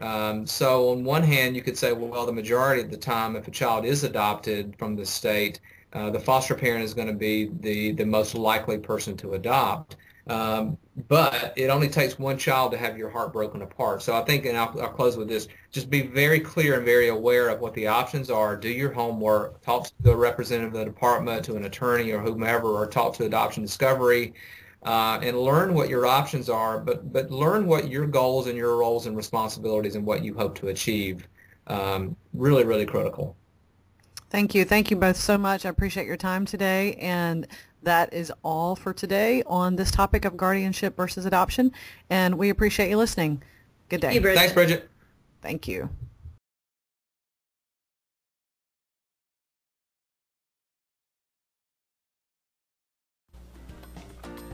Um, 0.00 0.46
so 0.46 0.90
on 0.90 1.04
one 1.04 1.22
hand, 1.22 1.56
you 1.56 1.62
could 1.62 1.78
say, 1.78 1.92
well, 1.92 2.26
the 2.26 2.32
majority 2.32 2.82
of 2.82 2.90
the 2.90 2.96
time, 2.96 3.36
if 3.36 3.48
a 3.48 3.50
child 3.50 3.84
is 3.84 4.04
adopted 4.04 4.74
from 4.78 4.96
the 4.96 5.06
state, 5.06 5.60
uh, 5.92 6.10
the 6.10 6.18
foster 6.18 6.54
parent 6.54 6.82
is 6.82 6.94
going 6.94 7.08
to 7.08 7.14
be 7.14 7.50
the, 7.60 7.92
the 7.92 8.04
most 8.04 8.34
likely 8.34 8.78
person 8.78 9.16
to 9.18 9.34
adopt. 9.34 9.96
Um, 10.28 10.78
but 11.08 11.52
it 11.56 11.68
only 11.68 11.88
takes 11.88 12.18
one 12.18 12.38
child 12.38 12.70
to 12.72 12.78
have 12.78 12.96
your 12.96 13.10
heart 13.10 13.32
broken 13.32 13.62
apart. 13.62 14.02
So 14.02 14.14
I 14.14 14.22
think, 14.22 14.46
and 14.46 14.56
I'll, 14.56 14.80
I'll 14.80 14.88
close 14.88 15.16
with 15.16 15.28
this, 15.28 15.48
just 15.70 15.90
be 15.90 16.02
very 16.02 16.38
clear 16.38 16.76
and 16.76 16.84
very 16.84 17.08
aware 17.08 17.48
of 17.48 17.60
what 17.60 17.74
the 17.74 17.88
options 17.88 18.30
are. 18.30 18.56
Do 18.56 18.68
your 18.68 18.92
homework. 18.92 19.60
Talk 19.62 19.86
to 19.86 19.92
the 20.00 20.16
representative 20.16 20.74
of 20.74 20.78
the 20.78 20.84
department, 20.84 21.44
to 21.46 21.56
an 21.56 21.64
attorney 21.64 22.12
or 22.12 22.20
whomever, 22.20 22.68
or 22.68 22.86
talk 22.86 23.14
to 23.14 23.24
Adoption 23.24 23.62
Discovery. 23.62 24.34
Uh, 24.84 25.20
and 25.22 25.38
learn 25.38 25.74
what 25.74 25.88
your 25.88 26.06
options 26.06 26.48
are, 26.48 26.80
but 26.80 27.12
but 27.12 27.30
learn 27.30 27.68
what 27.68 27.88
your 27.88 28.04
goals 28.04 28.48
and 28.48 28.56
your 28.56 28.76
roles 28.76 29.06
and 29.06 29.16
responsibilities 29.16 29.94
and 29.94 30.04
what 30.04 30.24
you 30.24 30.34
hope 30.34 30.56
to 30.56 30.68
achieve. 30.68 31.28
Um, 31.68 32.16
really, 32.34 32.64
really 32.64 32.84
critical. 32.84 33.36
Thank 34.30 34.56
you. 34.56 34.64
Thank 34.64 34.90
you 34.90 34.96
both 34.96 35.16
so 35.16 35.38
much. 35.38 35.64
I 35.64 35.68
appreciate 35.68 36.06
your 36.06 36.16
time 36.16 36.46
today. 36.46 36.94
And 36.94 37.46
that 37.82 38.12
is 38.12 38.32
all 38.42 38.76
for 38.76 38.92
today 38.92 39.42
on 39.46 39.76
this 39.76 39.90
topic 39.90 40.24
of 40.24 40.36
guardianship 40.36 40.96
versus 40.96 41.26
adoption. 41.26 41.72
And 42.10 42.38
we 42.38 42.48
appreciate 42.48 42.90
you 42.90 42.96
listening. 42.96 43.42
Good 43.88 44.00
day. 44.00 44.12
Hey, 44.12 44.20
Bridgette. 44.20 44.34
Thanks, 44.34 44.52
Bridgette. 44.54 44.82
Thank 45.42 45.68
you. 45.68 45.90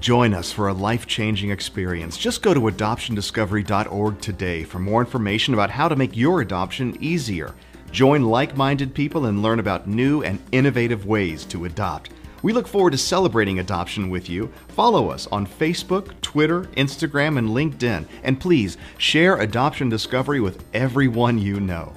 Join 0.01 0.33
us 0.33 0.53
for 0.53 0.69
a 0.69 0.73
life 0.73 1.07
changing 1.07 1.51
experience. 1.51 2.17
Just 2.17 2.41
go 2.41 2.55
to 2.55 2.61
adoptiondiscovery.org 2.61 4.21
today 4.21 4.63
for 4.63 4.79
more 4.79 5.01
information 5.01 5.55
about 5.55 5.71
how 5.71 5.89
to 5.89 5.97
make 5.97 6.17
your 6.17 6.41
adoption 6.41 6.97
easier. 7.01 7.53
Join 7.91 8.23
like 8.23 8.57
minded 8.57 8.95
people 8.95 9.27
and 9.27 9.43
learn 9.43 9.59
about 9.59 9.89
new 9.89 10.23
and 10.23 10.39
innovative 10.53 11.07
ways 11.07 11.45
to 11.47 11.65
adopt. 11.65 12.11
We 12.43 12.53
look 12.53 12.69
forward 12.69 12.93
to 12.93 12.99
celebrating 12.99 13.59
adoption 13.59 14.11
with 14.11 14.29
you. 14.29 14.53
Follow 14.69 15.11
us 15.11 15.27
on 15.29 15.47
Facebook, 15.47 16.21
Twitter, 16.21 16.63
Instagram, 16.77 17.39
and 17.39 17.49
LinkedIn. 17.49 18.07
And 18.23 18.41
please 18.41 18.77
share 18.97 19.37
Adoption 19.37 19.89
Discovery 19.89 20.41
with 20.41 20.65
everyone 20.73 21.39
you 21.39 21.61
know. 21.61 21.93